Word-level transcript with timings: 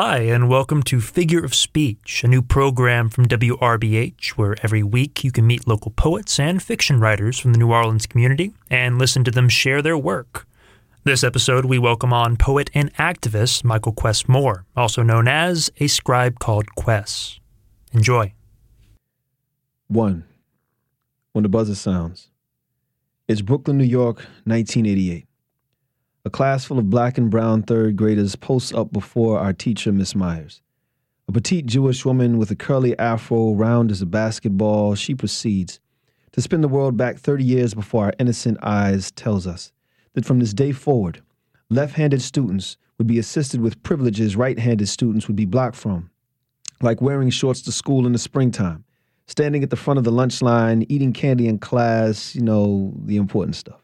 Hi, 0.00 0.18
and 0.18 0.48
welcome 0.48 0.84
to 0.84 1.00
Figure 1.00 1.44
of 1.44 1.56
Speech, 1.56 2.22
a 2.22 2.28
new 2.28 2.40
program 2.40 3.08
from 3.08 3.26
WRBH 3.26 4.28
where 4.36 4.54
every 4.62 4.84
week 4.84 5.24
you 5.24 5.32
can 5.32 5.44
meet 5.44 5.66
local 5.66 5.90
poets 5.90 6.38
and 6.38 6.62
fiction 6.62 7.00
writers 7.00 7.36
from 7.36 7.52
the 7.52 7.58
New 7.58 7.72
Orleans 7.72 8.06
community 8.06 8.54
and 8.70 8.96
listen 8.96 9.24
to 9.24 9.32
them 9.32 9.48
share 9.48 9.82
their 9.82 9.98
work. 9.98 10.46
This 11.02 11.24
episode, 11.24 11.64
we 11.64 11.80
welcome 11.80 12.12
on 12.12 12.36
poet 12.36 12.70
and 12.74 12.94
activist 12.94 13.64
Michael 13.64 13.90
Quest 13.90 14.28
Moore, 14.28 14.64
also 14.76 15.02
known 15.02 15.26
as 15.26 15.68
A 15.78 15.88
Scribe 15.88 16.38
Called 16.38 16.76
Quest. 16.76 17.40
Enjoy. 17.90 18.32
1. 19.88 20.24
When 21.32 21.42
the 21.42 21.48
buzzer 21.48 21.74
sounds. 21.74 22.28
It's 23.26 23.40
Brooklyn, 23.40 23.78
New 23.78 23.84
York, 23.84 24.18
1988. 24.44 25.27
A 26.28 26.30
class 26.30 26.66
full 26.66 26.78
of 26.78 26.90
black 26.90 27.16
and 27.16 27.30
brown 27.30 27.62
third 27.62 27.96
graders 27.96 28.36
posts 28.36 28.70
up 28.74 28.92
before 28.92 29.38
our 29.38 29.54
teacher, 29.54 29.92
Miss 29.92 30.14
Myers. 30.14 30.60
A 31.26 31.32
petite 31.32 31.64
Jewish 31.64 32.04
woman 32.04 32.36
with 32.36 32.50
a 32.50 32.54
curly 32.54 32.94
afro 32.98 33.54
round 33.54 33.90
as 33.90 34.02
a 34.02 34.06
basketball, 34.06 34.94
she 34.94 35.14
proceeds 35.14 35.80
to 36.32 36.42
spin 36.42 36.60
the 36.60 36.68
world 36.68 36.98
back 36.98 37.16
30 37.16 37.44
years 37.44 37.72
before 37.72 38.04
our 38.04 38.12
innocent 38.18 38.58
eyes 38.60 39.10
tells 39.12 39.46
us 39.46 39.72
that 40.12 40.26
from 40.26 40.38
this 40.38 40.52
day 40.52 40.70
forward, 40.70 41.22
left 41.70 41.94
handed 41.94 42.20
students 42.20 42.76
would 42.98 43.06
be 43.06 43.18
assisted 43.18 43.62
with 43.62 43.82
privileges 43.82 44.36
right 44.36 44.58
handed 44.58 44.88
students 44.90 45.28
would 45.28 45.36
be 45.36 45.46
blocked 45.46 45.76
from, 45.76 46.10
like 46.82 47.00
wearing 47.00 47.30
shorts 47.30 47.62
to 47.62 47.72
school 47.72 48.04
in 48.04 48.12
the 48.12 48.18
springtime, 48.18 48.84
standing 49.28 49.62
at 49.62 49.70
the 49.70 49.76
front 49.76 49.96
of 49.96 50.04
the 50.04 50.12
lunch 50.12 50.42
line, 50.42 50.84
eating 50.90 51.14
candy 51.14 51.48
in 51.48 51.58
class, 51.58 52.34
you 52.34 52.42
know, 52.42 52.92
the 53.06 53.16
important 53.16 53.56
stuff. 53.56 53.80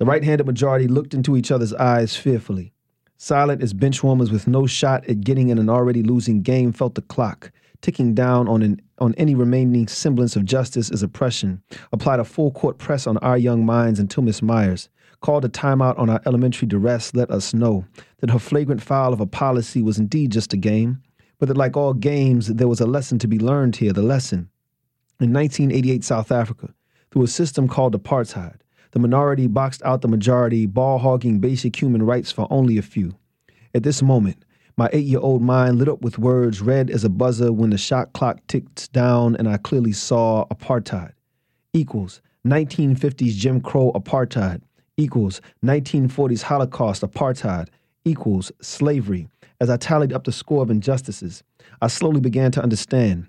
The 0.00 0.06
right 0.06 0.24
handed 0.24 0.46
majority 0.46 0.88
looked 0.88 1.12
into 1.12 1.36
each 1.36 1.52
other's 1.52 1.74
eyes 1.74 2.16
fearfully. 2.16 2.72
Silent 3.18 3.62
as 3.62 3.74
benchwarmers 3.74 4.32
with 4.32 4.48
no 4.48 4.66
shot 4.66 5.06
at 5.06 5.20
getting 5.20 5.50
in 5.50 5.58
an 5.58 5.68
already 5.68 6.02
losing 6.02 6.40
game 6.40 6.72
felt 6.72 6.94
the 6.94 7.02
clock 7.02 7.52
ticking 7.82 8.14
down 8.14 8.48
on 8.48 8.62
an, 8.62 8.80
on 8.98 9.14
any 9.16 9.34
remaining 9.34 9.86
semblance 9.88 10.36
of 10.36 10.46
justice 10.46 10.90
as 10.90 11.02
oppression, 11.02 11.62
applied 11.92 12.18
a 12.18 12.24
full 12.24 12.50
court 12.50 12.78
press 12.78 13.06
on 13.06 13.18
our 13.18 13.36
young 13.36 13.66
minds 13.66 13.98
until 13.98 14.22
Miss 14.22 14.40
Myers 14.40 14.88
called 15.20 15.44
a 15.44 15.50
timeout 15.50 15.98
on 15.98 16.08
our 16.08 16.22
elementary 16.24 16.66
duress 16.66 17.14
let 17.14 17.30
us 17.30 17.52
know 17.52 17.84
that 18.20 18.30
her 18.30 18.38
flagrant 18.38 18.80
foul 18.80 19.12
of 19.12 19.20
a 19.20 19.26
policy 19.26 19.82
was 19.82 19.98
indeed 19.98 20.32
just 20.32 20.54
a 20.54 20.56
game, 20.56 21.02
but 21.38 21.46
that 21.46 21.58
like 21.58 21.76
all 21.76 21.92
games, 21.92 22.46
there 22.46 22.68
was 22.68 22.80
a 22.80 22.86
lesson 22.86 23.18
to 23.18 23.28
be 23.28 23.38
learned 23.38 23.76
here, 23.76 23.92
the 23.92 24.00
lesson. 24.00 24.48
In 25.20 25.30
1988 25.30 26.02
South 26.02 26.32
Africa, 26.32 26.72
through 27.10 27.24
a 27.24 27.28
system 27.28 27.68
called 27.68 27.94
apartheid, 27.94 28.59
the 28.92 28.98
minority 28.98 29.46
boxed 29.46 29.82
out 29.84 30.02
the 30.02 30.08
majority, 30.08 30.66
ball 30.66 30.98
hogging 30.98 31.38
basic 31.38 31.80
human 31.80 32.02
rights 32.02 32.32
for 32.32 32.46
only 32.50 32.78
a 32.78 32.82
few. 32.82 33.16
At 33.74 33.82
this 33.82 34.02
moment, 34.02 34.44
my 34.76 34.88
eight 34.92 35.04
year 35.04 35.20
old 35.20 35.42
mind 35.42 35.78
lit 35.78 35.88
up 35.88 36.02
with 36.02 36.18
words 36.18 36.60
red 36.60 36.90
as 36.90 37.04
a 37.04 37.08
buzzer 37.08 37.52
when 37.52 37.70
the 37.70 37.78
shot 37.78 38.12
clock 38.12 38.40
ticked 38.46 38.92
down 38.92 39.36
and 39.36 39.48
I 39.48 39.58
clearly 39.58 39.92
saw 39.92 40.46
apartheid 40.46 41.12
equals 41.72 42.20
1950s 42.46 43.34
Jim 43.34 43.60
Crow 43.60 43.92
apartheid 43.94 44.62
equals 44.96 45.40
1940s 45.64 46.42
Holocaust 46.42 47.02
apartheid 47.02 47.68
equals 48.04 48.50
slavery. 48.60 49.28
As 49.60 49.68
I 49.68 49.76
tallied 49.76 50.12
up 50.12 50.24
the 50.24 50.32
score 50.32 50.62
of 50.62 50.70
injustices, 50.70 51.42
I 51.82 51.88
slowly 51.88 52.20
began 52.20 52.50
to 52.52 52.62
understand 52.62 53.26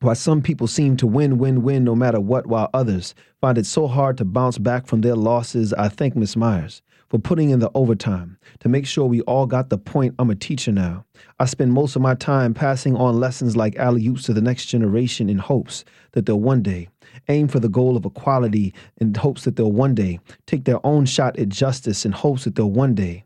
why 0.00 0.12
some 0.12 0.42
people 0.42 0.66
seem 0.66 0.96
to 0.98 1.06
win, 1.06 1.38
win, 1.38 1.62
win 1.62 1.84
no 1.84 1.94
matter 1.94 2.20
what, 2.20 2.46
while 2.46 2.70
others 2.74 3.14
find 3.40 3.58
it 3.58 3.66
so 3.66 3.86
hard 3.86 4.18
to 4.18 4.24
bounce 4.24 4.58
back 4.58 4.86
from 4.86 5.00
their 5.00 5.16
losses. 5.16 5.72
I 5.72 5.88
thank 5.88 6.14
Miss 6.14 6.36
Myers 6.36 6.82
for 7.08 7.18
putting 7.18 7.50
in 7.50 7.60
the 7.60 7.70
overtime 7.74 8.36
to 8.60 8.68
make 8.68 8.86
sure 8.86 9.06
we 9.06 9.20
all 9.22 9.46
got 9.46 9.70
the 9.70 9.78
point. 9.78 10.14
I'm 10.18 10.30
a 10.30 10.34
teacher 10.34 10.72
now. 10.72 11.04
I 11.38 11.44
spend 11.44 11.72
most 11.72 11.96
of 11.96 12.02
my 12.02 12.14
time 12.14 12.52
passing 12.52 12.96
on 12.96 13.20
lessons 13.20 13.56
like 13.56 13.76
alley 13.76 14.06
oops 14.06 14.24
to 14.24 14.32
the 14.32 14.40
next 14.40 14.66
generation 14.66 15.30
in 15.30 15.38
hopes 15.38 15.84
that 16.12 16.26
they'll 16.26 16.40
one 16.40 16.62
day 16.62 16.88
aim 17.28 17.48
for 17.48 17.60
the 17.60 17.68
goal 17.68 17.96
of 17.96 18.04
equality, 18.04 18.74
in 18.98 19.14
hopes 19.14 19.44
that 19.44 19.56
they'll 19.56 19.72
one 19.72 19.94
day 19.94 20.20
take 20.46 20.64
their 20.64 20.84
own 20.84 21.06
shot 21.06 21.38
at 21.38 21.48
justice, 21.48 22.04
in 22.04 22.12
hopes 22.12 22.44
that 22.44 22.54
they'll 22.54 22.70
one 22.70 22.94
day 22.94 23.24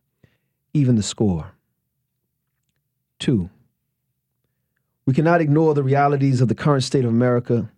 even 0.73 0.95
the 0.97 1.03
score. 1.03 1.53
Two. 3.19 3.51
We 5.07 5.15
cannot 5.15 5.41
ignore 5.41 5.75
the 5.75 5.83
realities 5.83 6.41
of 6.41 6.49
the 6.49 6.55
current 6.55 6.85
state 6.85 7.05
of 7.05 7.11
America. 7.11 7.71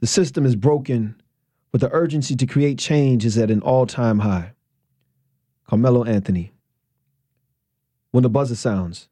The 0.00 0.06
system 0.06 0.46
is 0.46 0.56
broken, 0.56 1.14
but 1.70 1.80
the 1.80 1.92
urgency 1.92 2.34
to 2.36 2.46
create 2.46 2.78
change 2.78 3.24
is 3.24 3.36
at 3.36 3.50
an 3.50 3.60
all 3.60 3.86
time 3.86 4.20
high. 4.20 4.52
Carmelo 5.68 6.04
Anthony. 6.04 6.52
When 8.10 8.22
the 8.22 8.30
buzzer 8.30 8.54
sounds, 8.54 9.08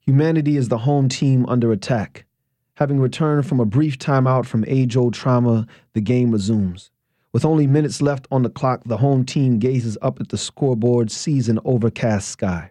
humanity 0.00 0.56
is 0.56 0.68
the 0.68 0.78
home 0.78 1.08
team 1.08 1.44
under 1.46 1.72
attack. 1.72 2.24
Having 2.74 3.00
returned 3.00 3.46
from 3.46 3.58
a 3.58 3.64
brief 3.64 3.98
timeout 3.98 4.46
from 4.46 4.64
age 4.66 4.96
old 4.96 5.14
trauma, 5.14 5.66
the 5.92 6.00
game 6.00 6.30
resumes. 6.30 6.90
With 7.32 7.44
only 7.44 7.66
minutes 7.66 8.00
left 8.00 8.26
on 8.30 8.42
the 8.42 8.50
clock, 8.50 8.82
the 8.84 8.98
home 8.98 9.24
team 9.24 9.58
gazes 9.58 9.98
up 10.00 10.20
at 10.20 10.28
the 10.30 10.38
scoreboard, 10.38 11.10
sees 11.10 11.48
an 11.48 11.58
overcast 11.64 12.28
sky. 12.28 12.70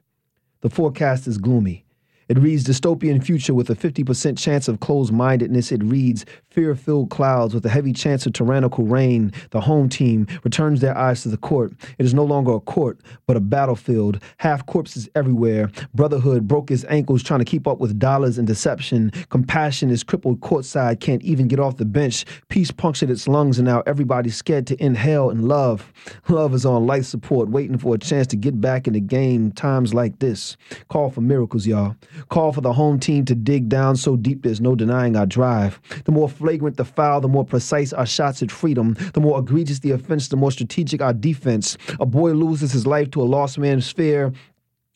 The 0.61 0.69
forecast 0.69 1.27
is 1.27 1.37
gloomy. 1.37 1.84
It 2.27 2.39
reads 2.39 2.63
dystopian 2.63 3.23
future 3.23 3.53
with 3.53 3.69
a 3.69 3.75
50% 3.75 4.37
chance 4.37 4.67
of 4.67 4.79
closed 4.79 5.13
mindedness. 5.13 5.71
It 5.71 5.83
reads 5.83 6.25
fear 6.49 6.73
filled 6.73 7.11
clouds 7.11 7.53
with 7.53 7.65
a 7.65 7.69
heavy 7.69 7.93
chance 7.93 8.25
of 8.25 8.33
tyrannical 8.33 8.85
rain. 8.85 9.31
The 9.51 9.61
home 9.61 9.89
team 9.89 10.25
returns 10.43 10.81
their 10.81 10.97
eyes 10.97 11.21
to 11.21 11.29
the 11.29 11.37
court. 11.37 11.73
It 11.99 12.05
is 12.05 12.13
no 12.15 12.23
longer 12.23 12.53
a 12.53 12.59
court, 12.59 12.99
but 13.27 13.37
a 13.37 13.39
battlefield. 13.39 14.19
Half 14.37 14.65
corpses 14.65 15.07
everywhere. 15.13 15.69
Brotherhood 15.93 16.47
broke 16.47 16.69
his 16.69 16.83
ankles 16.85 17.21
trying 17.21 17.39
to 17.39 17.45
keep 17.45 17.67
up 17.67 17.79
with 17.79 17.99
dollars 17.99 18.39
and 18.39 18.47
deception. 18.47 19.11
Compassion 19.29 19.91
is 19.91 20.03
crippled 20.03 20.39
courtside, 20.39 20.99
can't 20.99 21.21
even 21.21 21.47
get 21.47 21.59
off 21.59 21.77
the 21.77 21.85
bench. 21.85 22.25
Peace 22.49 22.71
punctured 22.71 23.11
its 23.11 23.27
lungs, 23.27 23.59
and 23.59 23.67
now 23.67 23.83
everybody's 23.85 24.35
scared 24.35 24.65
to 24.67 24.83
inhale 24.83 25.29
and 25.29 25.47
love. 25.47 25.93
Love 26.27 26.55
is 26.55 26.65
on 26.65 26.87
life 26.87 27.05
support, 27.05 27.49
waiting 27.49 27.77
for 27.77 27.93
a 27.93 27.99
chance 27.99 28.25
to 28.27 28.35
get 28.35 28.59
back 28.59 28.87
in 28.87 28.93
the 28.93 28.99
game. 28.99 29.51
Times 29.51 29.93
like 29.93 30.17
this 30.19 30.57
call 30.87 31.11
for 31.11 31.21
miracles, 31.21 31.67
y'all. 31.67 31.95
Call 32.29 32.51
for 32.51 32.61
the 32.61 32.73
home 32.73 32.99
team 32.99 33.25
to 33.25 33.35
dig 33.35 33.69
down 33.69 33.95
so 33.95 34.15
deep 34.15 34.43
there's 34.43 34.61
no 34.61 34.75
denying 34.75 35.15
our 35.15 35.25
drive. 35.25 35.79
The 36.05 36.11
more 36.11 36.29
flagrant 36.29 36.77
the 36.77 36.85
foul, 36.85 37.21
the 37.21 37.27
more 37.27 37.45
precise 37.45 37.93
our 37.93 38.05
shots 38.05 38.41
at 38.41 38.51
freedom. 38.51 38.95
The 39.13 39.21
more 39.21 39.39
egregious 39.39 39.79
the 39.79 39.91
offense, 39.91 40.27
the 40.27 40.37
more 40.37 40.51
strategic 40.51 41.01
our 41.01 41.13
defense. 41.13 41.77
A 41.99 42.05
boy 42.05 42.31
loses 42.33 42.71
his 42.71 42.87
life 42.87 43.11
to 43.11 43.21
a 43.21 43.23
lost 43.23 43.57
man's 43.57 43.91
fear 43.91 44.33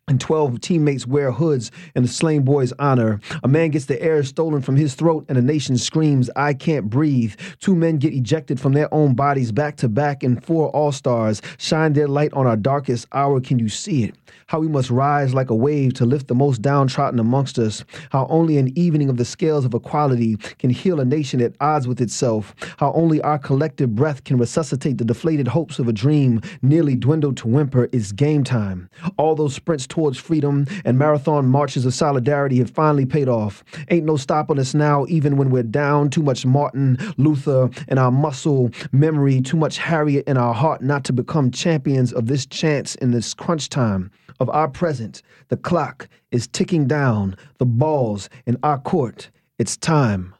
and 0.10 0.20
12 0.20 0.60
teammates 0.60 1.08
wear 1.08 1.32
hoods 1.32 1.72
in 1.96 2.04
the 2.04 2.10
slain 2.10 2.42
boy's 2.42 2.74
honor. 2.80 3.20
A 3.44 3.48
man 3.48 3.70
gets 3.70 3.86
the 3.86 4.02
air 4.02 4.24
stolen 4.24 4.62
from 4.62 4.76
his 4.76 4.96
throat, 4.96 5.26
and 5.30 5.38
a 5.38 5.42
nation 5.42 5.78
screams, 5.78 6.30
I 6.36 6.54
can't 6.54 6.90
breathe. 6.90 7.36
Two 7.60 7.76
men 7.76 7.98
get 7.98 8.14
ejected 8.14 8.60
from 8.60 8.74
their 8.74 8.94
own 8.94 9.14
bodies 9.14 9.52
back 9.52 9.78
to 9.78 9.88
back, 9.88 10.24
and 10.24 10.44
four 10.44 10.70
all 10.70 10.92
stars 10.92 11.42
shine 11.58 11.94
their 11.94 12.08
light 12.08 12.34
on 12.34 12.48
our 12.48 12.58
darkest 12.58 13.08
hour. 13.14 13.40
Can 13.40 13.60
you 13.60 13.70
see 13.70 14.04
it? 14.04 14.16
How 14.48 14.60
we 14.60 14.68
must 14.68 14.90
rise 14.90 15.34
like 15.34 15.52
a 15.52 15.56
wave 15.56 15.94
to 15.96 16.06
lift 16.06 16.28
the 16.28 16.36
most 16.36 16.62
downtrodden 16.64 17.20
amongst 17.20 17.60
us. 17.60 17.84
How 18.10 18.26
only 18.32 18.58
an 18.58 18.76
evening 18.78 19.10
of 19.10 19.18
the 19.18 19.26
scales 19.26 19.64
of 19.64 19.76
equality 19.76 20.38
can 20.58 20.72
heal 20.72 21.00
a 21.00 21.06
nation 21.06 21.40
at 21.40 21.54
odds 21.62 21.88
with 21.88 22.02
itself. 22.02 22.56
How 22.78 22.92
only 22.94 23.22
our 23.22 23.38
collective 23.38 23.96
breath 23.96 24.24
can 24.24 24.38
resuscitate 24.38 24.98
the 24.98 25.06
deflated 25.06 25.48
hopes 25.48 25.78
of 25.78 25.88
a 25.88 25.94
dream 25.94 26.42
nearly 26.64 26.96
dwindled 26.96 27.38
to 27.38 27.48
whimper. 27.48 27.90
It's 27.92 28.12
game 28.12 28.44
time. 28.44 28.90
All 29.18 29.36
those 29.36 29.54
sprints 29.54 29.86
towards 30.00 30.18
freedom 30.18 30.66
and 30.86 30.98
marathon 30.98 31.46
marches 31.46 31.86
of 31.86 31.94
solidarity 31.94 32.60
have 32.60 32.70
finally 32.70 33.06
paid 33.06 33.28
off. 33.28 33.66
Ain't 33.90 34.06
no 34.06 34.16
stopping 34.16 34.58
us 34.58 34.74
now, 34.74 35.06
even 35.10 35.36
when 35.36 35.50
we're 35.50 35.62
down. 35.62 36.10
Too 36.10 36.24
much 36.24 36.46
Martin 36.46 36.98
Luther 37.18 37.70
in 37.90 37.98
our 37.98 38.10
muscle 38.10 38.72
memory, 38.94 39.42
too 39.42 39.58
much 39.58 39.78
Harriet 39.78 40.26
in 40.26 40.38
our 40.38 40.54
heart 40.54 40.82
not 40.82 41.04
to 41.04 41.12
become 41.12 41.52
champions 41.52 42.14
of 42.14 42.28
this 42.28 42.46
chance 42.46 42.96
in 42.96 43.12
this 43.12 43.34
crunch 43.34 43.68
time 43.68 44.10
of 44.40 44.50
our 44.52 44.70
present. 44.70 45.22
The 45.50 45.58
clock 45.58 46.08
is 46.32 46.48
ticking 46.48 46.88
down, 46.88 47.36
the 47.58 47.66
balls 47.66 48.30
in 48.46 48.56
our 48.64 48.80
court. 48.80 49.30
It's 49.58 49.76
time 49.76 50.34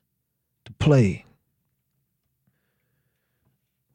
to 0.64 0.72
play. 0.80 1.26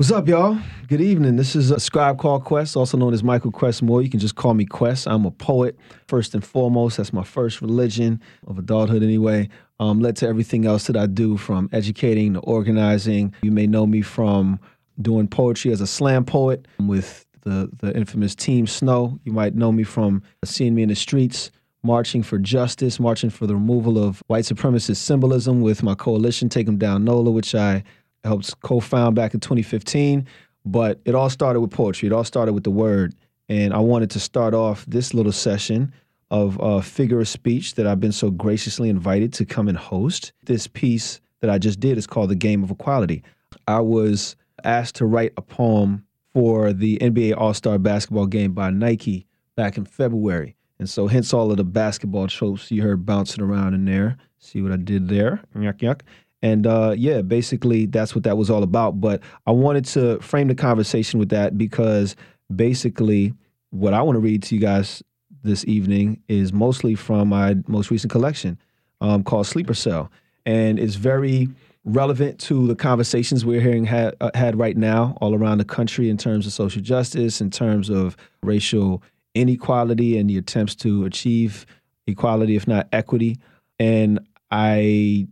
What's 0.04 0.12
up, 0.12 0.28
y'all? 0.28 0.58
Good 0.86 1.00
evening. 1.00 1.36
This 1.36 1.56
is 1.56 1.70
a 1.70 1.80
scribe 1.80 2.18
called 2.18 2.44
Quest, 2.44 2.76
also 2.76 2.98
known 2.98 3.14
as 3.14 3.24
Michael 3.24 3.50
Quess 3.50 3.80
Moore. 3.80 4.02
You 4.02 4.10
can 4.10 4.20
just 4.20 4.34
call 4.34 4.52
me 4.52 4.66
Quest. 4.66 5.08
I'm 5.08 5.24
a 5.24 5.30
poet, 5.30 5.78
first 6.08 6.34
and 6.34 6.44
foremost. 6.44 6.98
That's 6.98 7.14
my 7.14 7.24
first 7.24 7.62
religion 7.62 8.20
of 8.46 8.58
adulthood, 8.58 9.02
anyway. 9.02 9.48
Um, 9.80 10.00
led 10.00 10.16
to 10.16 10.28
everything 10.28 10.66
else 10.66 10.88
that 10.88 10.96
I 10.98 11.06
do, 11.06 11.38
from 11.38 11.70
educating 11.72 12.34
to 12.34 12.40
organizing. 12.40 13.34
You 13.40 13.50
may 13.50 13.66
know 13.66 13.86
me 13.86 14.02
from 14.02 14.60
doing 15.00 15.26
poetry 15.26 15.72
as 15.72 15.80
a 15.80 15.86
slam 15.86 16.26
poet 16.26 16.68
with 16.80 17.24
the 17.40 17.70
the 17.78 17.96
infamous 17.96 18.34
Team 18.34 18.66
SNO. 18.66 19.18
You 19.24 19.32
might 19.32 19.54
know 19.54 19.72
me 19.72 19.84
from 19.84 20.22
seeing 20.44 20.74
me 20.74 20.82
in 20.82 20.90
the 20.90 20.96
streets 20.96 21.50
marching 21.82 22.22
for 22.22 22.38
justice, 22.38 23.00
marching 23.00 23.30
for 23.30 23.46
the 23.46 23.54
removal 23.54 24.02
of 24.02 24.22
white 24.26 24.44
supremacist 24.44 24.96
symbolism 24.96 25.60
with 25.60 25.82
my 25.82 25.94
coalition, 25.94 26.48
Take 26.48 26.66
'em 26.66 26.78
Down 26.78 27.04
NOLA, 27.04 27.30
which 27.30 27.54
I 27.54 27.84
helped 28.24 28.60
co-found 28.60 29.14
back 29.14 29.34
in 29.34 29.40
2015. 29.40 30.26
But 30.66 31.00
it 31.04 31.14
all 31.14 31.30
started 31.30 31.60
with 31.60 31.70
poetry. 31.70 32.08
It 32.08 32.12
all 32.12 32.24
started 32.24 32.54
with 32.54 32.64
the 32.64 32.70
word. 32.70 33.14
And 33.48 33.74
I 33.74 33.78
wanted 33.78 34.10
to 34.12 34.20
start 34.20 34.54
off 34.54 34.86
this 34.86 35.12
little 35.12 35.32
session 35.32 35.92
of 36.30 36.60
uh, 36.60 36.80
figure 36.80 37.20
of 37.20 37.28
speech 37.28 37.74
that 37.74 37.86
I've 37.86 38.00
been 38.00 38.12
so 38.12 38.30
graciously 38.30 38.88
invited 38.88 39.32
to 39.34 39.44
come 39.44 39.68
and 39.68 39.76
host. 39.76 40.32
This 40.44 40.66
piece 40.66 41.20
that 41.40 41.50
I 41.50 41.58
just 41.58 41.80
did 41.80 41.98
is 41.98 42.06
called 42.06 42.30
The 42.30 42.34
Game 42.34 42.64
of 42.64 42.70
Equality. 42.70 43.22
I 43.68 43.80
was 43.80 44.34
asked 44.64 44.96
to 44.96 45.06
write 45.06 45.32
a 45.36 45.42
poem 45.42 46.04
for 46.32 46.72
the 46.72 46.98
NBA 46.98 47.36
All 47.36 47.54
Star 47.54 47.78
basketball 47.78 48.26
game 48.26 48.52
by 48.52 48.70
Nike 48.70 49.26
back 49.56 49.76
in 49.76 49.84
February. 49.84 50.56
And 50.78 50.90
so, 50.90 51.06
hence 51.06 51.32
all 51.32 51.50
of 51.50 51.56
the 51.56 51.64
basketball 51.64 52.26
tropes 52.26 52.70
you 52.70 52.82
heard 52.82 53.06
bouncing 53.06 53.44
around 53.44 53.74
in 53.74 53.84
there. 53.84 54.16
See 54.38 54.60
what 54.60 54.72
I 54.72 54.76
did 54.76 55.08
there? 55.08 55.40
Yuck, 55.54 55.78
yuck. 55.78 56.00
And 56.44 56.66
uh, 56.66 56.94
yeah, 56.94 57.22
basically, 57.22 57.86
that's 57.86 58.14
what 58.14 58.22
that 58.24 58.36
was 58.36 58.50
all 58.50 58.62
about. 58.62 59.00
But 59.00 59.22
I 59.46 59.50
wanted 59.50 59.86
to 59.86 60.20
frame 60.20 60.48
the 60.48 60.54
conversation 60.54 61.18
with 61.18 61.30
that 61.30 61.56
because 61.56 62.16
basically, 62.54 63.32
what 63.70 63.94
I 63.94 64.02
want 64.02 64.16
to 64.16 64.20
read 64.20 64.42
to 64.42 64.54
you 64.54 64.60
guys 64.60 65.02
this 65.42 65.64
evening 65.64 66.20
is 66.28 66.52
mostly 66.52 66.96
from 66.96 67.28
my 67.28 67.56
most 67.66 67.90
recent 67.90 68.12
collection 68.12 68.58
um, 69.00 69.24
called 69.24 69.46
Sleeper 69.46 69.72
Cell. 69.72 70.10
And 70.44 70.78
it's 70.78 70.96
very 70.96 71.48
relevant 71.84 72.38
to 72.40 72.66
the 72.66 72.74
conversations 72.74 73.46
we're 73.46 73.62
hearing 73.62 73.86
had, 73.86 74.14
uh, 74.20 74.30
had 74.34 74.58
right 74.58 74.76
now 74.76 75.16
all 75.22 75.34
around 75.34 75.58
the 75.58 75.64
country 75.64 76.10
in 76.10 76.18
terms 76.18 76.46
of 76.46 76.52
social 76.52 76.82
justice, 76.82 77.40
in 77.40 77.48
terms 77.48 77.88
of 77.88 78.18
racial 78.42 79.02
inequality 79.34 80.18
and 80.18 80.28
the 80.28 80.36
attempts 80.36 80.74
to 80.74 81.06
achieve 81.06 81.64
equality, 82.06 82.54
if 82.54 82.68
not 82.68 82.86
equity. 82.92 83.38
And 83.78 84.20
I 84.50 85.26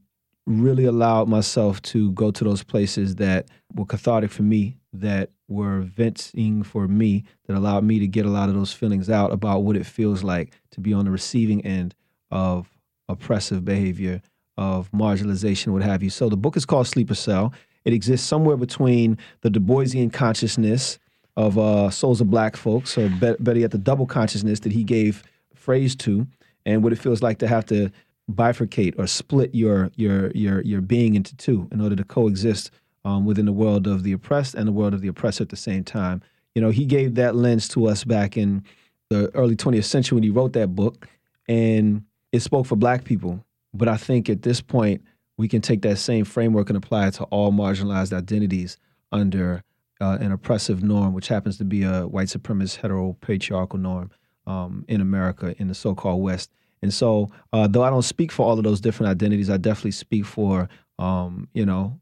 really 0.47 0.85
allowed 0.85 1.29
myself 1.29 1.81
to 1.83 2.11
go 2.13 2.31
to 2.31 2.45
those 2.45 2.63
places 2.63 3.17
that 3.17 3.49
were 3.75 3.87
cathartic 3.87 4.31
for 4.31 4.43
me, 4.43 4.77
that 4.93 5.31
were 5.49 5.81
venting 5.81 6.63
for 6.63 6.89
me, 6.89 7.25
that 7.47 7.57
allowed 7.57 7.85
me 7.85 7.99
to 7.99 8.07
get 8.07 8.27
a 8.27 8.31
lot 8.31 8.49
of 8.49 8.55
those 8.55 8.73
feelings 8.73 9.09
out 9.09 9.33
about 9.33 9.63
what 9.63 9.77
it 9.77 9.87
feels 9.87 10.25
like 10.25 10.53
to 10.71 10.81
be 10.81 10.93
on 10.93 11.05
the 11.05 11.11
receiving 11.11 11.65
end 11.65 11.95
of 12.31 12.69
oppressive 13.09 13.65
behavior, 13.65 14.21
of 14.57 14.91
marginalization, 14.93 15.73
what 15.73 15.83
have 15.83 16.03
you. 16.03 16.11
So 16.11 16.29
the 16.29 16.37
book 16.37 16.57
is 16.57 16.65
called 16.65 16.87
Sleeper 16.87 17.15
Cell. 17.15 17.53
It 17.85 17.93
exists 17.93 18.27
somewhere 18.27 18.57
between 18.57 19.19
the 19.43 19.51
Du 19.51 19.61
Boisian 19.61 20.13
consciousness 20.13 20.99
of 21.37 21.57
uh, 21.59 21.91
souls 21.91 22.21
of 22.21 22.31
black 22.31 22.57
folks, 22.57 22.99
or 22.99 23.09
better 23.09 23.59
yet, 23.59 23.71
the 23.71 23.79
double 23.79 24.07
consciousness 24.07 24.61
that 24.61 24.73
he 24.73 24.85
gave 24.85 25.23
phrase 25.55 25.97
to, 25.97 26.27
and 26.67 26.83
what 26.83 26.93
it 26.93 26.99
feels 26.99 27.23
like 27.23 27.39
to 27.39 27.49
have 27.49 27.65
to 27.67 27.91
bifurcate 28.33 28.99
or 28.99 29.07
split 29.07 29.55
your 29.55 29.91
your 29.97 30.31
your 30.33 30.63
your 30.63 30.81
being 30.81 31.15
into 31.15 31.37
two 31.37 31.69
in 31.73 31.81
order 31.81 31.97
to 31.97 32.05
coexist 32.05 32.71
um, 33.05 33.25
within 33.25 33.47
the 33.47 33.53
world 33.53 33.87
of 33.87 34.03
the 34.03 34.13
oppressed 34.13 34.55
and 34.55 34.67
the 34.67 34.73
world 34.73 34.95
of 34.95 35.01
the 35.01 35.09
oppressor 35.09 35.43
at 35.43 35.49
the 35.49 35.57
same 35.57 35.85
time. 35.85 36.23
You 36.55 36.63
know, 36.63 36.71
he 36.71 36.85
gave 36.85 37.15
that 37.15 37.35
lens 37.35 37.69
to 37.69 37.87
us 37.87 38.05
back 38.05 38.37
in 38.37 38.63
the 39.09 39.31
early 39.35 39.57
20th 39.57 39.85
century 39.85 40.17
when 40.17 40.23
he 40.23 40.31
wrote 40.31 40.53
that 40.53 40.75
book, 40.75 41.09
and 41.49 42.05
it 42.31 42.41
spoke 42.41 42.67
for 42.67 42.77
black 42.77 43.05
people. 43.05 43.45
But 43.75 43.89
I 43.89 43.97
think 43.97 44.29
at 44.29 44.43
this 44.43 44.61
point, 44.61 45.03
we 45.37 45.49
can 45.49 45.61
take 45.61 45.83
that 45.83 45.97
same 45.97 46.25
framework 46.25 46.69
and 46.69 46.77
apply 46.77 47.09
it 47.09 47.15
to 47.15 47.25
all 47.25 47.53
marginalized 47.53 48.13
identities 48.13 48.77
under 49.11 49.63
uh, 50.01 50.19
an 50.21 50.33
oppressive 50.33 50.83
norm, 50.83 51.15
which 51.15 51.29
happens 51.29 51.57
to 51.59 51.65
be 51.65 51.85
a 51.85 52.07
white 52.07 52.29
supremacist 52.29 52.77
hetero 52.77 53.17
patriarchal 53.21 53.79
norm 53.79 54.11
um, 54.47 54.85
in 54.89 55.01
America, 55.01 55.55
in 55.59 55.69
the 55.69 55.75
so 55.75 55.95
called 55.95 56.23
West. 56.23 56.51
And 56.83 56.93
so, 56.93 57.31
uh, 57.53 57.69
though 57.69 57.83
I 57.85 57.91
don't 57.91 58.03
speak 58.03 58.33
for 58.33 58.45
all 58.45 58.59
of 58.59 58.65
those 58.65 58.81
different 58.81 59.11
identities, 59.11 59.49
I 59.49 59.57
definitely 59.57 59.93
speak 59.93 60.27
for, 60.27 60.69
um, 60.99 61.49
you 61.55 61.65
know, 61.65 62.01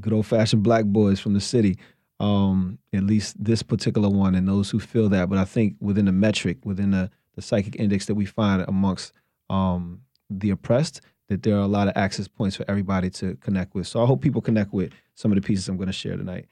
good 0.00 0.12
old 0.12 0.26
fashioned 0.26 0.62
black 0.62 0.86
boys 0.86 1.20
from 1.20 1.34
the 1.34 1.40
city, 1.40 1.78
um, 2.18 2.78
at 2.94 3.04
least 3.04 3.42
this 3.42 3.62
particular 3.62 4.08
one, 4.08 4.34
and 4.34 4.48
those 4.48 4.70
who 4.70 4.80
feel 4.80 5.08
that. 5.10 5.28
But 5.28 5.38
I 5.38 5.44
think 5.44 5.76
within 5.80 6.06
the 6.06 6.12
metric, 6.12 6.58
within 6.64 6.92
the, 6.92 7.10
the 7.34 7.42
psychic 7.42 7.76
index 7.76 8.06
that 8.06 8.14
we 8.14 8.24
find 8.24 8.64
amongst 8.66 9.12
um, 9.50 10.00
the 10.30 10.50
oppressed, 10.50 11.02
that 11.28 11.42
there 11.42 11.56
are 11.56 11.62
a 11.62 11.66
lot 11.66 11.88
of 11.88 11.92
access 11.96 12.26
points 12.28 12.56
for 12.56 12.64
everybody 12.68 13.10
to 13.10 13.36
connect 13.36 13.74
with. 13.74 13.86
So 13.86 14.02
I 14.02 14.06
hope 14.06 14.22
people 14.22 14.40
connect 14.40 14.72
with 14.72 14.92
some 15.14 15.30
of 15.30 15.36
the 15.36 15.46
pieces 15.46 15.68
I'm 15.68 15.76
going 15.76 15.88
to 15.88 15.92
share 15.92 16.16
tonight 16.16 16.46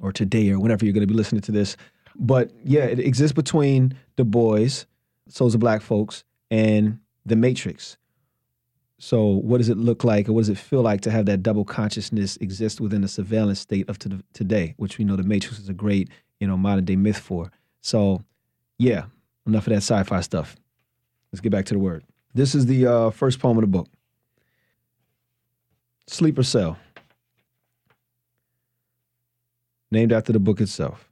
or 0.00 0.12
today 0.12 0.50
or 0.50 0.58
whenever 0.58 0.84
you're 0.84 0.94
going 0.94 1.06
to 1.06 1.12
be 1.12 1.14
listening 1.14 1.42
to 1.42 1.52
this. 1.52 1.76
But 2.16 2.50
yeah, 2.64 2.84
it 2.84 2.98
exists 2.98 3.34
between 3.34 3.94
Du 4.16 4.24
Bois, 4.24 4.84
souls 5.28 5.54
of 5.54 5.60
black 5.60 5.82
folks, 5.82 6.24
and 6.50 6.98
the 7.24 7.36
matrix. 7.36 7.96
So, 8.98 9.26
what 9.26 9.58
does 9.58 9.68
it 9.68 9.76
look 9.76 10.04
like, 10.04 10.28
or 10.28 10.32
what 10.32 10.42
does 10.42 10.48
it 10.48 10.58
feel 10.58 10.82
like 10.82 11.00
to 11.00 11.10
have 11.10 11.26
that 11.26 11.42
double 11.42 11.64
consciousness 11.64 12.36
exist 12.36 12.80
within 12.80 13.00
the 13.00 13.08
surveillance 13.08 13.58
state 13.58 13.88
of 13.88 13.98
to 14.00 14.22
today, 14.32 14.74
which 14.76 14.96
we 14.96 15.04
know 15.04 15.16
the 15.16 15.24
Matrix 15.24 15.58
is 15.58 15.68
a 15.68 15.74
great, 15.74 16.08
you 16.38 16.46
know, 16.46 16.56
modern 16.56 16.84
day 16.84 16.94
myth 16.94 17.18
for. 17.18 17.50
So, 17.80 18.22
yeah, 18.78 19.06
enough 19.44 19.66
of 19.66 19.72
that 19.72 19.78
sci-fi 19.78 20.20
stuff. 20.20 20.54
Let's 21.32 21.40
get 21.40 21.50
back 21.50 21.64
to 21.66 21.74
the 21.74 21.80
word. 21.80 22.04
This 22.32 22.54
is 22.54 22.66
the 22.66 22.86
uh, 22.86 23.10
first 23.10 23.40
poem 23.40 23.58
of 23.58 23.62
the 23.62 23.66
book. 23.66 23.88
Sleeper 26.06 26.44
Cell, 26.44 26.78
named 29.90 30.12
after 30.12 30.32
the 30.32 30.38
book 30.38 30.60
itself. 30.60 31.10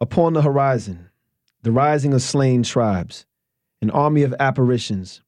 Upon 0.00 0.34
the 0.34 0.42
horizon, 0.42 1.08
the 1.62 1.72
rising 1.72 2.12
of 2.12 2.20
slain 2.20 2.62
tribes 2.62 3.24
an 3.82 3.90
army 3.90 4.22
of 4.22 4.34
apparitions. 4.40 5.22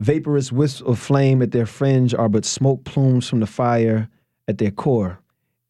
Vaporous 0.00 0.52
wisps 0.52 0.82
of 0.82 0.98
flame 0.98 1.40
at 1.40 1.52
their 1.52 1.64
fringe 1.64 2.14
are 2.14 2.28
but 2.28 2.44
smoke 2.44 2.84
plumes 2.84 3.26
from 3.26 3.40
the 3.40 3.46
fire 3.46 4.08
at 4.46 4.58
their 4.58 4.70
core. 4.70 5.20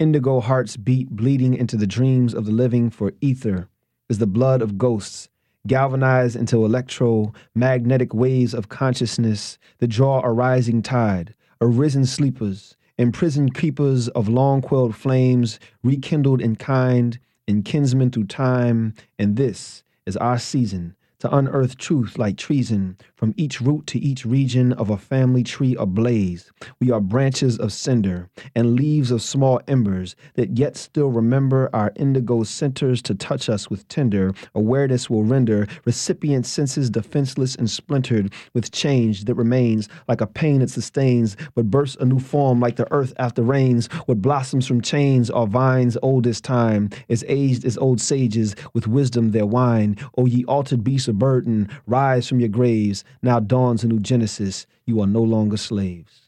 Indigo 0.01 0.41
hearts 0.41 0.77
beat, 0.77 1.09
bleeding 1.11 1.55
into 1.55 1.77
the 1.77 1.87
dreams 1.87 2.35
of 2.35 2.45
the 2.45 2.53
living, 2.53 2.91
for 2.91 3.13
ether 3.21 3.69
is 4.09 4.19
the 4.19 4.27
blood 4.27 4.61
of 4.61 4.77
ghosts, 4.77 5.29
galvanized 5.67 6.37
into 6.37 6.65
electromagnetic 6.65 8.13
waves 8.13 8.53
of 8.53 8.69
consciousness 8.69 9.59
that 9.79 9.89
draw 9.89 10.21
a 10.23 10.33
rising 10.33 10.83
tide, 10.83 11.35
arisen 11.61 12.05
sleepers, 12.05 12.77
imprisoned 12.99 13.55
keepers 13.55 14.09
of 14.09 14.29
long 14.29 14.61
quelled 14.61 14.97
flames, 14.97 15.61
rekindled 15.85 16.41
in 16.41 16.57
kind, 16.57 17.19
in 17.47 17.63
kinsmen 17.63 18.11
through 18.11 18.27
time, 18.27 18.93
and 19.19 19.37
this 19.37 19.85
is 20.05 20.17
our 20.17 20.39
season 20.39 20.96
to 21.21 21.35
unearth 21.35 21.79
truth 21.79 22.19
like 22.19 22.37
treason 22.37 22.97
from 23.15 23.33
each 23.37 23.61
root 23.61 23.87
to 23.87 23.99
each 23.99 24.27
region 24.27 24.73
of 24.75 24.91
a 24.91 24.97
family 24.99 25.43
tree 25.43 25.75
ablaze. 25.79 26.53
We 26.81 26.91
are 26.91 27.01
branches 27.01 27.59
of 27.59 27.73
cinder 27.73 28.29
and 28.55 28.75
leaves 28.75 29.11
of 29.11 29.23
small 29.23 29.61
embers 29.67 30.15
that 30.35 30.59
yet 30.59 30.77
still 30.77 31.09
remember 31.09 31.71
our 31.73 31.93
indigo 31.97 32.43
centers 32.43 33.01
to 33.03 33.15
touch 33.15 33.49
us 33.49 33.71
with 33.71 33.89
tender. 33.89 34.35
Awareness 34.55 35.09
will 35.09 35.25
render 35.25 35.67
recipient 35.87 36.45
senses 36.45 36.91
defenseless 36.91 37.55
and 37.55 37.71
splintered 37.71 38.33
with 38.53 38.71
change 38.73 39.25
that 39.25 39.35
remains 39.35 39.89
like 40.09 40.21
a 40.21 40.27
pain 40.27 40.61
it 40.61 40.69
sustains, 40.71 41.37
but 41.55 41.71
bursts 41.71 41.97
a 42.01 42.05
new 42.05 42.19
form 42.19 42.61
like 42.61 42.77
the 42.77 42.93
earth 42.93 43.15
after 43.19 43.43
rains. 43.43 43.87
What 44.05 44.21
blossoms 44.21 44.67
from 44.67 44.83
chains 44.83 45.31
are 45.31 45.47
vines 45.47 45.97
old 46.03 46.27
as 46.27 46.41
time, 46.41 46.91
as 47.09 47.25
aged 47.27 47.65
as 47.65 47.79
old 47.79 48.01
sages 48.01 48.55
with 48.75 48.87
wisdom 48.87 49.31
their 49.31 49.47
wine. 49.47 49.97
O 50.19 50.27
ye 50.27 50.45
altered 50.45 50.85
beasts 50.85 51.06
of 51.09 51.19
burden, 51.19 51.69
rise 51.87 52.29
from 52.29 52.41
your 52.41 52.49
graves. 52.49 53.05
Now 53.23 53.41
dawns 53.41 53.85
a 53.85 53.89
new 53.89 53.99
Genesis. 53.99 54.67
You 54.87 55.01
are 55.01 55.07
no 55.07 55.23
longer 55.23 55.57
slaves. 55.57 56.23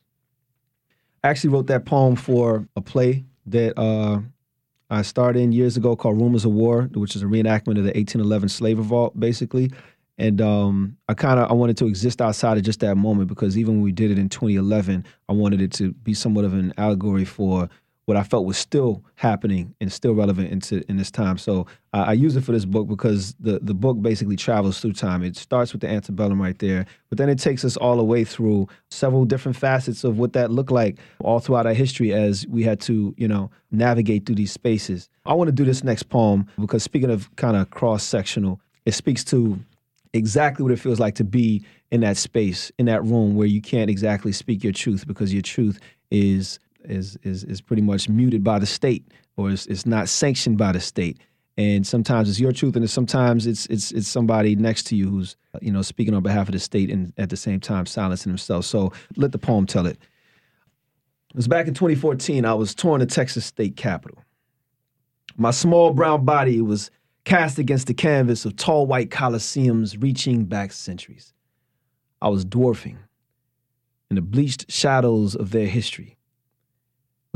I 1.23 1.29
actually 1.29 1.51
wrote 1.51 1.67
that 1.67 1.85
poem 1.85 2.17
for 2.17 2.67
a 2.77 2.81
play 2.81 3.25
that 3.47 3.79
uh, 3.79 4.21
I 4.91 5.03
started 5.03 5.41
in 5.41 5.53
years 5.53 5.77
ago 5.77 5.97
called 5.97 6.21
Rumors 6.21 6.45
of 6.45 6.53
War, 6.53 6.83
which 6.95 7.17
is 7.17 7.23
a 7.23 7.27
reenactment 7.27 7.79
of 7.79 7.85
the 7.85 7.93
1811 7.95 8.49
slave 8.49 8.79
revolt, 8.79 9.19
basically. 9.19 9.71
And 10.17 10.41
um, 10.41 10.97
I 11.09 11.15
kind 11.15 11.39
of 11.39 11.51
I 11.51 11.55
wanted 11.55 11.77
to 11.79 11.87
exist 11.87 12.21
outside 12.21 12.57
of 12.57 12.65
just 12.65 12.81
that 12.81 12.97
moment 12.97 13.29
because 13.29 13.57
even 13.57 13.75
when 13.75 13.83
we 13.83 13.93
did 13.93 14.11
it 14.11 14.19
in 14.19 14.29
2011, 14.29 15.05
I 15.29 15.33
wanted 15.33 15.61
it 15.61 15.73
to 15.75 15.93
be 15.93 16.13
somewhat 16.15 16.45
of 16.45 16.55
an 16.55 16.75
allegory 16.77 17.25
for 17.25 17.69
what 18.09 18.17
I 18.17 18.23
felt 18.23 18.47
was 18.47 18.57
still 18.57 19.05
happening 19.17 19.75
and 19.83 19.93
still 19.93 20.15
relevant 20.15 20.51
into 20.51 20.83
in 20.89 20.97
this 20.97 21.11
time. 21.11 21.37
So 21.37 21.67
uh, 21.93 22.05
I 22.07 22.15
use 22.15 22.37
it 22.37 22.41
for 22.41 22.53
this 22.53 22.65
book 22.65 22.89
because 22.89 23.35
the 23.39 23.59
the 23.61 23.75
book 23.75 24.01
basically 24.01 24.35
travels 24.35 24.81
through 24.81 24.95
time. 24.95 25.23
It 25.23 25.37
starts 25.37 25.73
with 25.73 25.83
the 25.83 25.89
antebellum 25.89 26.41
right 26.41 26.59
there, 26.59 26.87
but 27.11 27.19
then 27.19 27.29
it 27.29 27.39
takes 27.39 27.67
us 27.67 27.77
all 27.77 27.99
the 27.99 28.05
way 28.05 28.25
through 28.25 28.67
several 28.91 29.27
different 29.27 29.57
facets 29.57 30.05
of 30.05 30.19
what 30.19 30.33
that 30.33 30.51
looked 30.51 30.71
like 30.71 30.97
all 31.21 31.39
throughout 31.39 31.67
our 31.67 31.75
history 31.75 32.15
as 32.15 32.47
we 32.47 32.63
had 32.63 32.81
to, 32.81 33.15
you 33.19 33.29
know, 33.29 33.51
navigate 33.71 34.25
through 34.25 34.37
these 34.37 34.53
spaces. 34.53 35.11
I 35.27 35.35
want 35.35 35.49
to 35.49 35.53
do 35.53 35.67
this 35.67 35.85
next 35.85 36.05
poem 36.05 36.47
because 36.59 36.83
speaking 36.83 37.11
of 37.11 37.35
kind 37.37 37.59
of 37.59 37.69
cross 37.69 38.05
sectional, 38.05 38.59
it 38.87 38.95
speaks 38.95 39.23
to 39.25 39.59
exactly 40.15 40.63
what 40.63 40.73
it 40.73 40.81
feels 40.81 40.99
like 40.99 41.17
to 41.17 41.25
be 41.25 41.63
in 41.91 42.01
that 42.01 42.17
space, 42.17 42.73
in 42.79 42.87
that 42.87 43.05
room 43.05 43.35
where 43.35 43.47
you 43.47 43.61
can't 43.61 43.91
exactly 43.91 44.33
speak 44.33 44.65
your 44.65 44.73
truth 44.73 45.07
because 45.07 45.31
your 45.35 45.43
truth 45.43 45.79
is 46.11 46.59
is 46.89 47.19
is 47.23 47.45
is 47.45 47.61
pretty 47.61 47.83
much 47.83 48.09
muted 48.09 48.43
by 48.43 48.59
the 48.59 48.67
state 48.67 49.07
or 49.37 49.51
it's 49.51 49.87
not 49.87 50.09
sanctioned 50.09 50.59
by 50.59 50.73
the 50.73 50.81
state 50.81 51.19
and 51.57 51.87
sometimes 51.87 52.29
it's 52.29 52.41
your 52.41 52.53
truth 52.53 52.77
and 52.77 52.89
sometimes 52.91 53.47
it's 53.47 53.67
it's 53.67 53.93
it's 53.93 54.09
somebody 54.09 54.57
next 54.57 54.85
to 54.85 54.97
you 54.97 55.09
who's 55.09 55.37
you 55.61 55.73
know 55.73 55.83
speaking 55.83 56.15
on 56.15 56.23
behalf 56.23 56.49
of 56.49 56.53
the 56.53 56.59
state 56.59 56.91
and 56.91 57.13
at 57.19 57.31
the 57.31 57.37
same 57.37 57.61
time 57.61 57.87
silencing 57.87 58.31
themselves 58.31 58.67
so 58.67 58.93
let 59.17 59.33
the 59.33 59.39
poem 59.39 59.67
tell 59.67 59.87
it 59.87 59.99
it 61.31 61.37
was 61.37 61.49
back 61.49 61.67
in 61.67 61.75
2014 61.75 62.45
i 62.45 62.55
was 62.55 62.75
touring 62.75 63.01
the 63.01 63.07
texas 63.07 63.45
state 63.47 63.77
capitol 63.77 64.23
my 65.37 65.53
small 65.53 65.93
brown 65.93 66.25
body 66.25 66.61
was 66.61 66.91
cast 67.25 67.59
against 67.59 67.87
the 67.87 67.95
canvas 67.95 68.45
of 68.45 68.57
tall 68.57 68.87
white 68.87 69.11
coliseums 69.11 70.03
reaching 70.03 70.45
back 70.47 70.73
centuries. 70.73 71.33
I 72.21 72.29
was 72.29 72.45
dwarfing 72.45 72.99
in 74.11 74.17
the 74.17 74.23
bleached 74.23 74.71
shadows 74.71 75.37
of 75.37 75.51
their 75.53 75.67
history. 75.67 76.18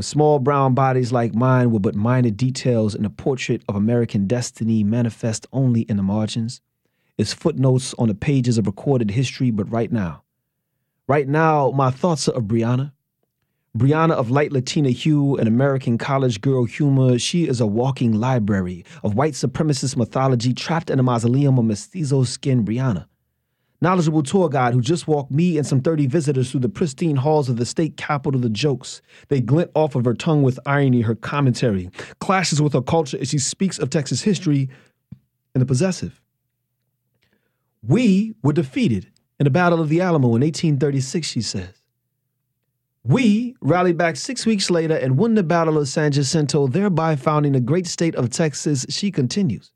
Small 0.03 0.39
brown 0.39 0.73
bodies 0.73 1.13
like 1.13 1.33
mine 1.33 1.71
were 1.71 1.79
but 1.79 1.95
minor 1.95 2.29
details 2.29 2.93
in 2.93 3.05
a 3.05 3.09
portrait 3.09 3.63
of 3.69 3.77
American 3.77 4.27
destiny 4.27 4.83
manifest 4.83 5.47
only 5.53 5.83
in 5.83 5.95
the 5.95 6.03
margins, 6.03 6.59
its 7.17 7.31
footnotes 7.31 7.95
on 7.97 8.09
the 8.09 8.13
pages 8.13 8.57
of 8.57 8.67
recorded 8.67 9.11
history, 9.11 9.49
but 9.49 9.71
right 9.71 9.93
now. 9.93 10.23
Right 11.07 11.25
now, 11.25 11.71
my 11.71 11.89
thoughts 11.89 12.27
are 12.27 12.35
of 12.35 12.43
Brianna. 12.43 12.91
Brianna 13.77 14.11
of 14.11 14.29
light 14.29 14.51
Latina 14.51 14.89
hue 14.89 15.37
and 15.37 15.47
American 15.47 15.97
college 15.97 16.41
girl 16.41 16.65
humor, 16.65 17.17
she 17.17 17.47
is 17.47 17.61
a 17.61 17.65
walking 17.65 18.11
library 18.11 18.83
of 19.03 19.15
white 19.15 19.33
supremacist 19.33 19.95
mythology 19.95 20.53
trapped 20.53 20.89
in 20.89 20.99
a 20.99 21.03
mausoleum 21.03 21.57
of 21.57 21.63
mestizo 21.63 22.23
skin 22.23 22.65
Brianna 22.65 23.05
knowledgeable 23.83 24.23
tour 24.23 24.47
guide 24.47 24.73
who 24.73 24.81
just 24.81 25.07
walked 25.07 25.29
me 25.29 25.57
and 25.57 25.67
some 25.67 25.81
30 25.81 26.07
visitors 26.07 26.49
through 26.49 26.61
the 26.61 26.69
pristine 26.69 27.17
halls 27.17 27.49
of 27.49 27.57
the 27.57 27.65
state 27.65 27.97
capital 27.97 28.39
the 28.39 28.49
jokes. 28.49 29.01
They 29.27 29.41
glint 29.41 29.71
off 29.75 29.95
of 29.95 30.05
her 30.05 30.13
tongue 30.13 30.41
with 30.41 30.57
irony, 30.65 31.01
her 31.01 31.15
commentary 31.15 31.91
clashes 32.19 32.61
with 32.61 32.73
her 32.73 32.81
culture 32.81 33.17
as 33.19 33.29
she 33.29 33.39
speaks 33.39 33.77
of 33.77 33.89
Texas 33.89 34.21
history 34.21 34.69
and 35.53 35.61
the 35.61 35.65
possessive. 35.65 36.21
We 37.85 38.33
were 38.41 38.53
defeated 38.53 39.11
in 39.37 39.43
the 39.43 39.49
Battle 39.49 39.81
of 39.81 39.89
the 39.89 39.99
Alamo 39.99 40.29
in 40.29 40.41
1836, 40.41 41.27
she 41.27 41.41
says. 41.41 41.73
We 43.03 43.53
rallied 43.59 43.97
back 43.97 44.15
six 44.15 44.45
weeks 44.45 44.69
later 44.69 44.95
and 44.95 45.17
won 45.17 45.33
the 45.33 45.43
Battle 45.43 45.77
of 45.77 45.89
San 45.89 46.13
Jacinto, 46.13 46.67
thereby 46.67 47.17
founding 47.17 47.51
the 47.51 47.59
great 47.59 47.85
state 47.85 48.15
of 48.15 48.29
Texas, 48.29 48.85
she 48.87 49.11
continues. 49.11 49.72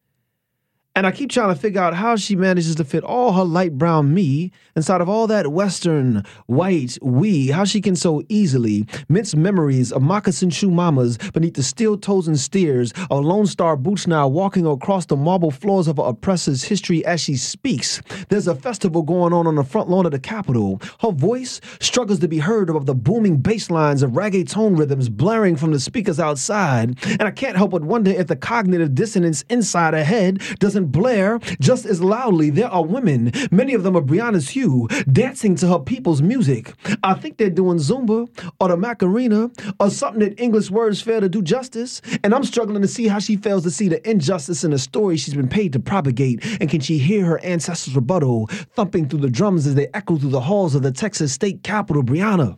And 0.97 1.05
I 1.05 1.11
keep 1.11 1.29
trying 1.29 1.53
to 1.53 1.61
figure 1.61 1.79
out 1.79 1.93
how 1.93 2.15
she 2.15 2.35
manages 2.35 2.73
to 2.73 2.83
fit 2.83 3.03
all 3.03 3.33
her 3.33 3.43
light 3.43 3.77
brown 3.77 4.15
me 4.15 4.51
inside 4.75 4.99
of 4.99 5.07
all 5.07 5.27
that 5.27 5.51
western 5.51 6.23
white 6.47 6.97
we, 7.03 7.49
how 7.49 7.65
she 7.65 7.81
can 7.81 7.95
so 7.95 8.23
easily 8.29 8.87
mince 9.07 9.35
memories 9.35 9.91
of 9.91 10.01
moccasin 10.01 10.49
shoe 10.49 10.71
mamas 10.71 11.19
beneath 11.33 11.53
the 11.53 11.61
steel 11.61 11.99
toes 11.99 12.27
and 12.27 12.39
steers 12.39 12.93
of 13.11 13.23
Lone 13.23 13.45
Star 13.45 13.77
boots 13.77 14.07
now 14.07 14.27
walking 14.27 14.65
across 14.65 15.05
the 15.05 15.15
marble 15.15 15.51
floors 15.51 15.87
of 15.87 15.97
her 15.97 16.03
oppressor's 16.03 16.63
history 16.63 17.05
as 17.05 17.21
she 17.21 17.35
speaks. 17.35 18.01
There's 18.29 18.47
a 18.47 18.55
festival 18.55 19.03
going 19.03 19.33
on 19.33 19.45
on 19.45 19.53
the 19.53 19.63
front 19.63 19.89
lawn 19.89 20.07
of 20.07 20.13
the 20.13 20.19
Capitol. 20.19 20.81
Her 21.01 21.11
voice 21.11 21.61
struggles 21.79 22.17
to 22.21 22.27
be 22.27 22.39
heard 22.39 22.71
above 22.71 22.87
the 22.87 22.95
booming 22.95 23.37
bass 23.37 23.69
lines 23.69 24.01
of 24.01 24.13
reggaeton 24.13 24.75
rhythms 24.75 25.09
blaring 25.09 25.57
from 25.57 25.73
the 25.73 25.79
speakers 25.79 26.19
outside. 26.19 26.97
And 27.05 27.21
I 27.21 27.31
can't 27.31 27.55
help 27.55 27.69
but 27.69 27.83
wonder 27.83 28.09
if 28.09 28.25
the 28.25 28.35
cognitive 28.35 28.95
dissonance 28.95 29.43
inside 29.43 29.93
her 29.93 30.03
head 30.03 30.41
doesn't 30.57 30.86
blare 30.91 31.39
just 31.59 31.85
as 31.85 32.01
loudly. 32.01 32.49
There 32.49 32.69
are 32.69 32.83
women, 32.83 33.31
many 33.51 33.73
of 33.73 33.83
them 33.83 33.95
are 33.95 34.01
Brianna's 34.01 34.49
hue, 34.49 34.87
dancing 35.11 35.55
to 35.55 35.67
her 35.67 35.79
people's 35.79 36.21
music. 36.21 36.73
I 37.03 37.13
think 37.13 37.37
they're 37.37 37.49
doing 37.49 37.77
Zumba 37.77 38.27
or 38.59 38.69
the 38.69 38.77
Macarena 38.77 39.51
or 39.79 39.89
something 39.89 40.19
that 40.19 40.39
English 40.39 40.71
words 40.71 41.01
fail 41.01 41.21
to 41.21 41.29
do 41.29 41.41
justice. 41.41 42.01
And 42.23 42.33
I'm 42.33 42.43
struggling 42.43 42.81
to 42.81 42.87
see 42.87 43.07
how 43.07 43.19
she 43.19 43.35
fails 43.37 43.63
to 43.63 43.71
see 43.71 43.87
the 43.87 44.07
injustice 44.09 44.63
in 44.63 44.71
the 44.71 44.79
story 44.79 45.17
she's 45.17 45.33
been 45.33 45.47
paid 45.47 45.73
to 45.73 45.79
propagate. 45.79 46.43
And 46.59 46.69
can 46.69 46.81
she 46.81 46.97
hear 46.97 47.25
her 47.25 47.39
ancestors' 47.39 47.95
rebuttal 47.95 48.47
thumping 48.75 49.09
through 49.09 49.21
the 49.21 49.29
drums 49.29 49.67
as 49.67 49.75
they 49.75 49.87
echo 49.93 50.17
through 50.17 50.31
the 50.31 50.41
halls 50.41 50.75
of 50.75 50.83
the 50.83 50.91
Texas 50.91 51.33
state 51.33 51.63
capitol, 51.63 52.03
Brianna? 52.03 52.57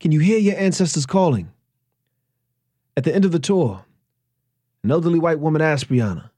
Can 0.00 0.12
you 0.12 0.20
hear 0.20 0.38
your 0.38 0.56
ancestors 0.56 1.06
calling? 1.06 1.50
At 2.96 3.04
the 3.04 3.14
end 3.14 3.24
of 3.24 3.32
the 3.32 3.38
tour, 3.38 3.84
an 4.82 4.90
elderly 4.90 5.18
white 5.18 5.40
woman 5.40 5.60
asked 5.60 5.88
Brianna, 5.88 6.30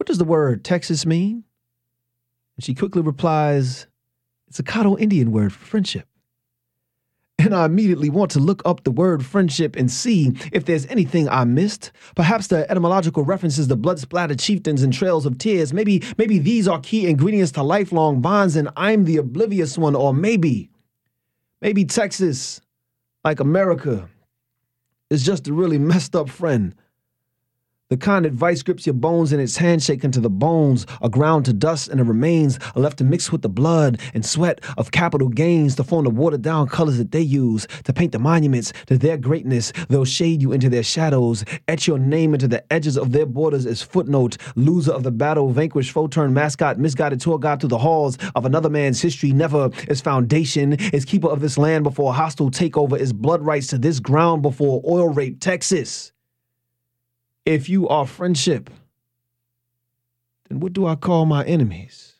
what 0.00 0.06
does 0.06 0.16
the 0.16 0.24
word 0.24 0.64
Texas 0.64 1.04
mean? 1.04 1.44
And 2.56 2.64
she 2.64 2.74
quickly 2.74 3.02
replies, 3.02 3.86
It's 4.48 4.58
a 4.58 4.62
Caddo 4.62 4.98
Indian 4.98 5.30
word 5.30 5.52
for 5.52 5.62
friendship. 5.62 6.06
And 7.38 7.54
I 7.54 7.66
immediately 7.66 8.08
want 8.08 8.30
to 8.30 8.38
look 8.38 8.62
up 8.64 8.82
the 8.84 8.90
word 8.90 9.26
friendship 9.26 9.76
and 9.76 9.90
see 9.90 10.32
if 10.52 10.64
there's 10.64 10.86
anything 10.86 11.28
I 11.28 11.44
missed. 11.44 11.92
Perhaps 12.14 12.46
the 12.46 12.68
etymological 12.70 13.24
references 13.24 13.68
to 13.68 13.76
blood 13.76 13.98
splattered 13.98 14.38
chieftains 14.38 14.82
and 14.82 14.90
trails 14.90 15.26
of 15.26 15.36
tears. 15.36 15.74
Maybe, 15.74 16.02
maybe 16.16 16.38
these 16.38 16.66
are 16.66 16.80
key 16.80 17.06
ingredients 17.06 17.52
to 17.52 17.62
lifelong 17.62 18.22
bonds 18.22 18.56
and 18.56 18.70
I'm 18.78 19.04
the 19.04 19.18
oblivious 19.18 19.76
one. 19.76 19.94
Or 19.94 20.14
maybe, 20.14 20.70
maybe 21.60 21.84
Texas, 21.84 22.62
like 23.22 23.38
America, 23.38 24.08
is 25.10 25.22
just 25.22 25.46
a 25.46 25.52
really 25.52 25.78
messed 25.78 26.16
up 26.16 26.30
friend 26.30 26.74
the 27.90 27.96
kind 27.96 28.24
that 28.24 28.32
vice 28.32 28.62
grips 28.62 28.86
your 28.86 28.94
bones 28.94 29.32
and 29.32 29.42
its 29.42 29.56
handshake 29.56 30.04
into 30.04 30.20
the 30.20 30.30
bones 30.30 30.86
are 31.02 31.08
ground 31.08 31.44
to 31.44 31.52
dust 31.52 31.88
and 31.88 31.98
the 31.98 32.04
remains 32.04 32.56
are 32.76 32.82
left 32.82 32.98
to 32.98 33.04
mix 33.04 33.32
with 33.32 33.42
the 33.42 33.48
blood 33.48 34.00
and 34.14 34.24
sweat 34.24 34.60
of 34.78 34.92
capital 34.92 35.28
gains 35.28 35.74
to 35.74 35.82
form 35.82 36.04
the 36.04 36.10
watered 36.10 36.40
down 36.40 36.68
colors 36.68 36.98
that 36.98 37.10
they 37.10 37.20
use 37.20 37.66
to 37.82 37.92
paint 37.92 38.12
the 38.12 38.18
monuments 38.20 38.72
to 38.86 38.96
their 38.96 39.16
greatness. 39.16 39.72
They'll 39.88 40.04
shade 40.04 40.40
you 40.40 40.52
into 40.52 40.68
their 40.68 40.84
shadows, 40.84 41.44
etch 41.66 41.88
your 41.88 41.98
name 41.98 42.32
into 42.32 42.46
the 42.46 42.64
edges 42.72 42.96
of 42.96 43.10
their 43.10 43.26
borders 43.26 43.66
as 43.66 43.82
footnote, 43.82 44.36
loser 44.54 44.92
of 44.92 45.02
the 45.02 45.10
battle, 45.10 45.50
vanquished 45.50 45.90
foe 45.90 46.06
turned 46.06 46.32
mascot, 46.32 46.78
misguided 46.78 47.20
tour 47.20 47.40
guide 47.40 47.58
through 47.58 47.70
the 47.70 47.78
halls 47.78 48.16
of 48.36 48.44
another 48.44 48.70
man's 48.70 49.02
history, 49.02 49.32
never 49.32 49.68
as 49.88 50.00
foundation, 50.00 50.80
as 50.94 51.04
keeper 51.04 51.28
of 51.28 51.40
this 51.40 51.58
land 51.58 51.82
before 51.82 52.14
hostile 52.14 52.52
takeover, 52.52 52.96
as 52.96 53.12
blood 53.12 53.42
rights 53.42 53.66
to 53.66 53.78
this 53.78 53.98
ground 53.98 54.42
before 54.42 54.80
oil 54.86 55.08
rape 55.08 55.40
Texas. 55.40 56.12
If 57.46 57.68
you 57.68 57.88
are 57.88 58.06
friendship, 58.06 58.70
then 60.48 60.60
what 60.60 60.72
do 60.72 60.86
I 60.86 60.94
call 60.94 61.26
my 61.26 61.44
enemies? 61.44 62.14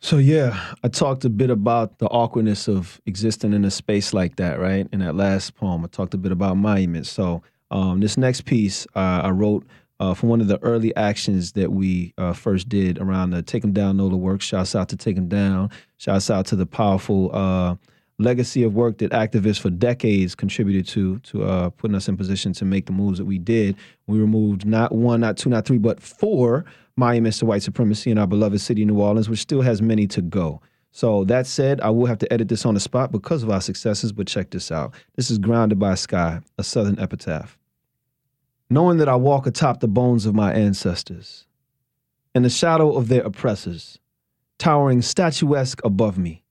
So, 0.00 0.18
yeah, 0.18 0.74
I 0.82 0.88
talked 0.88 1.24
a 1.24 1.30
bit 1.30 1.48
about 1.48 1.98
the 1.98 2.08
awkwardness 2.08 2.66
of 2.66 3.00
existing 3.06 3.52
in 3.52 3.64
a 3.64 3.70
space 3.70 4.12
like 4.12 4.34
that, 4.36 4.58
right? 4.58 4.88
In 4.92 4.98
that 4.98 5.14
last 5.14 5.54
poem, 5.54 5.84
I 5.84 5.86
talked 5.88 6.12
a 6.12 6.18
bit 6.18 6.32
about 6.32 6.56
monuments. 6.56 7.08
So, 7.08 7.42
um, 7.70 8.00
this 8.00 8.16
next 8.16 8.44
piece 8.44 8.84
uh, 8.96 9.20
I 9.22 9.30
wrote 9.30 9.64
uh, 10.00 10.14
from 10.14 10.28
one 10.28 10.40
of 10.40 10.48
the 10.48 10.60
early 10.62 10.94
actions 10.96 11.52
that 11.52 11.70
we 11.70 12.12
uh, 12.18 12.32
first 12.32 12.68
did 12.68 12.98
around 12.98 13.30
the 13.30 13.42
Take 13.42 13.62
'em 13.62 13.72
Down 13.72 13.96
NOLA 13.96 14.16
work. 14.16 14.40
Shouts 14.40 14.74
out 14.74 14.88
to 14.88 14.96
Take 14.96 15.16
'em 15.16 15.28
Down. 15.28 15.70
Shouts 15.98 16.28
out 16.28 16.46
to 16.46 16.56
the 16.56 16.66
powerful 16.66 17.30
uh, 17.32 17.76
legacy 18.18 18.62
of 18.62 18.74
work 18.74 18.98
that 18.98 19.10
activists 19.12 19.60
for 19.60 19.70
decades 19.70 20.34
contributed 20.34 20.86
to 20.88 21.18
to 21.20 21.44
uh, 21.44 21.70
putting 21.70 21.94
us 21.94 22.08
in 22.08 22.16
position 22.16 22.52
to 22.52 22.64
make 22.64 22.86
the 22.86 22.92
moves 22.92 23.18
that 23.18 23.24
we 23.24 23.38
did. 23.38 23.76
We 24.06 24.18
removed 24.18 24.64
not 24.64 24.92
one, 24.92 25.20
not 25.20 25.36
two, 25.36 25.50
not 25.50 25.64
three, 25.64 25.78
but 25.78 26.00
four 26.00 26.64
monuments 26.96 27.38
to 27.38 27.46
white 27.46 27.62
supremacy 27.62 28.10
in 28.10 28.18
our 28.18 28.26
beloved 28.26 28.60
city, 28.60 28.82
of 28.82 28.88
New 28.88 29.00
Orleans, 29.00 29.28
which 29.28 29.40
still 29.40 29.62
has 29.62 29.80
many 29.80 30.06
to 30.08 30.22
go. 30.22 30.60
So 30.90 31.24
that 31.24 31.46
said, 31.46 31.80
I 31.80 31.88
will 31.88 32.04
have 32.06 32.18
to 32.18 32.30
edit 32.30 32.48
this 32.48 32.66
on 32.66 32.74
the 32.74 32.80
spot 32.80 33.12
because 33.12 33.42
of 33.42 33.50
our 33.50 33.62
successes, 33.62 34.12
but 34.12 34.26
check 34.26 34.50
this 34.50 34.70
out. 34.70 34.92
This 35.16 35.30
is 35.30 35.38
Grounded 35.38 35.78
by 35.78 35.94
Sky, 35.94 36.40
a 36.58 36.62
Southern 36.62 36.98
epitaph. 36.98 37.58
Knowing 38.68 38.98
that 38.98 39.08
I 39.08 39.16
walk 39.16 39.46
atop 39.46 39.80
the 39.80 39.88
bones 39.88 40.26
of 40.26 40.34
my 40.34 40.52
ancestors, 40.52 41.46
in 42.34 42.42
the 42.42 42.50
shadow 42.50 42.94
of 42.94 43.08
their 43.08 43.22
oppressors, 43.22 43.98
towering 44.58 45.00
statuesque 45.00 45.80
above 45.82 46.18
me, 46.18 46.41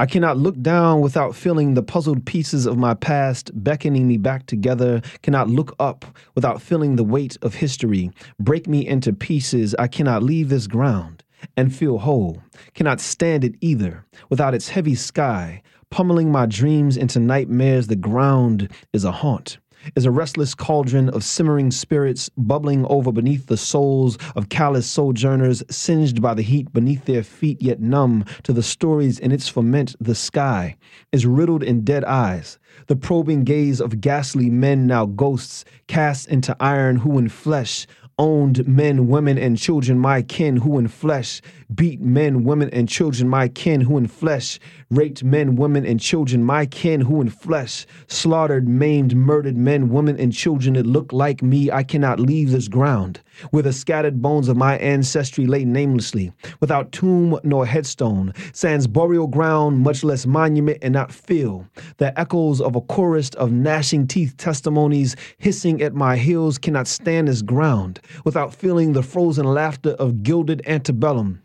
I 0.00 0.06
cannot 0.06 0.38
look 0.38 0.58
down 0.62 1.02
without 1.02 1.36
feeling 1.36 1.74
the 1.74 1.82
puzzled 1.82 2.24
pieces 2.24 2.64
of 2.64 2.78
my 2.78 2.94
past 2.94 3.50
beckoning 3.52 4.08
me 4.08 4.16
back 4.16 4.46
together, 4.46 5.02
cannot 5.20 5.50
look 5.50 5.76
up 5.78 6.06
without 6.34 6.62
feeling 6.62 6.96
the 6.96 7.04
weight 7.04 7.36
of 7.42 7.56
history 7.56 8.10
break 8.38 8.66
me 8.66 8.86
into 8.86 9.12
pieces. 9.12 9.74
I 9.78 9.88
cannot 9.88 10.22
leave 10.22 10.48
this 10.48 10.66
ground 10.66 11.22
and 11.54 11.76
feel 11.76 11.98
whole, 11.98 12.42
cannot 12.72 12.98
stand 12.98 13.44
it 13.44 13.56
either 13.60 14.06
without 14.30 14.54
its 14.54 14.70
heavy 14.70 14.94
sky 14.94 15.60
pummeling 15.90 16.32
my 16.32 16.46
dreams 16.46 16.96
into 16.96 17.20
nightmares. 17.20 17.88
The 17.88 17.96
ground 17.96 18.70
is 18.94 19.04
a 19.04 19.12
haunt 19.12 19.58
is 19.96 20.04
a 20.04 20.10
restless 20.10 20.54
cauldron 20.54 21.08
of 21.10 21.24
simmering 21.24 21.70
spirits 21.70 22.30
bubbling 22.36 22.84
over 22.86 23.12
beneath 23.12 23.46
the 23.46 23.56
souls 23.56 24.18
of 24.36 24.48
callous 24.48 24.86
sojourners, 24.86 25.62
singed 25.70 26.20
by 26.20 26.34
the 26.34 26.42
heat 26.42 26.72
beneath 26.72 27.04
their 27.04 27.22
feet, 27.22 27.60
yet 27.60 27.80
numb 27.80 28.24
to 28.42 28.52
the 28.52 28.62
stories 28.62 29.18
in 29.18 29.32
its 29.32 29.48
ferment. 29.48 29.96
The 30.00 30.14
sky 30.14 30.76
is 31.12 31.26
riddled 31.26 31.62
in 31.62 31.84
dead 31.84 32.04
eyes, 32.04 32.58
the 32.86 32.96
probing 32.96 33.44
gaze 33.44 33.80
of 33.80 34.00
ghastly 34.00 34.50
men, 34.50 34.86
now 34.86 35.06
ghosts, 35.06 35.64
cast 35.86 36.28
into 36.28 36.56
iron, 36.60 36.96
who 36.96 37.18
in 37.18 37.28
flesh 37.28 37.86
owned 38.20 38.68
men, 38.68 39.08
women, 39.08 39.38
and 39.38 39.56
children, 39.56 39.98
my 39.98 40.20
kin, 40.20 40.58
who 40.58 40.78
in 40.78 40.86
flesh 40.86 41.40
beat 41.74 42.02
men, 42.02 42.44
women, 42.44 42.68
and 42.70 42.86
children, 42.86 43.26
my 43.26 43.48
kin, 43.48 43.80
who 43.80 43.96
in 43.96 44.06
flesh 44.06 44.60
raped 44.90 45.24
men, 45.24 45.56
women, 45.56 45.86
and 45.86 45.98
children, 45.98 46.44
my 46.44 46.66
kin, 46.66 47.00
who 47.00 47.22
in 47.22 47.30
flesh 47.30 47.86
slaughtered, 48.08 48.68
maimed, 48.68 49.16
murdered 49.16 49.56
men, 49.56 49.88
women, 49.88 50.18
and 50.20 50.34
children 50.34 50.74
that 50.74 50.86
look 50.86 51.14
like 51.14 51.42
me. 51.42 51.70
I 51.70 51.82
cannot 51.82 52.20
leave 52.20 52.50
this 52.50 52.68
ground 52.68 53.20
where 53.50 53.62
the 53.62 53.72
scattered 53.72 54.20
bones 54.20 54.48
of 54.48 54.56
my 54.56 54.76
ancestry 54.78 55.46
lay 55.46 55.64
namelessly, 55.64 56.32
without 56.60 56.92
tomb 56.92 57.38
nor 57.42 57.64
headstone, 57.64 58.34
sans 58.52 58.86
burial 58.86 59.26
ground, 59.26 59.78
much 59.78 60.04
less 60.04 60.26
monument, 60.26 60.78
and 60.82 60.92
not 60.92 61.12
feel 61.12 61.66
the 61.96 62.18
echoes 62.20 62.60
of 62.60 62.76
a 62.76 62.80
chorus 62.82 63.30
of 63.30 63.50
gnashing 63.50 64.06
teeth. 64.06 64.36
Testimonies 64.36 65.16
hissing 65.38 65.80
at 65.80 65.94
my 65.94 66.16
heels 66.16 66.58
cannot 66.58 66.86
stand 66.86 67.28
this 67.28 67.42
ground 67.42 68.00
without 68.24 68.54
feeling 68.54 68.92
the 68.92 69.02
frozen 69.02 69.46
laughter 69.46 69.90
of 69.90 70.22
gilded 70.22 70.62
antebellum 70.66 71.42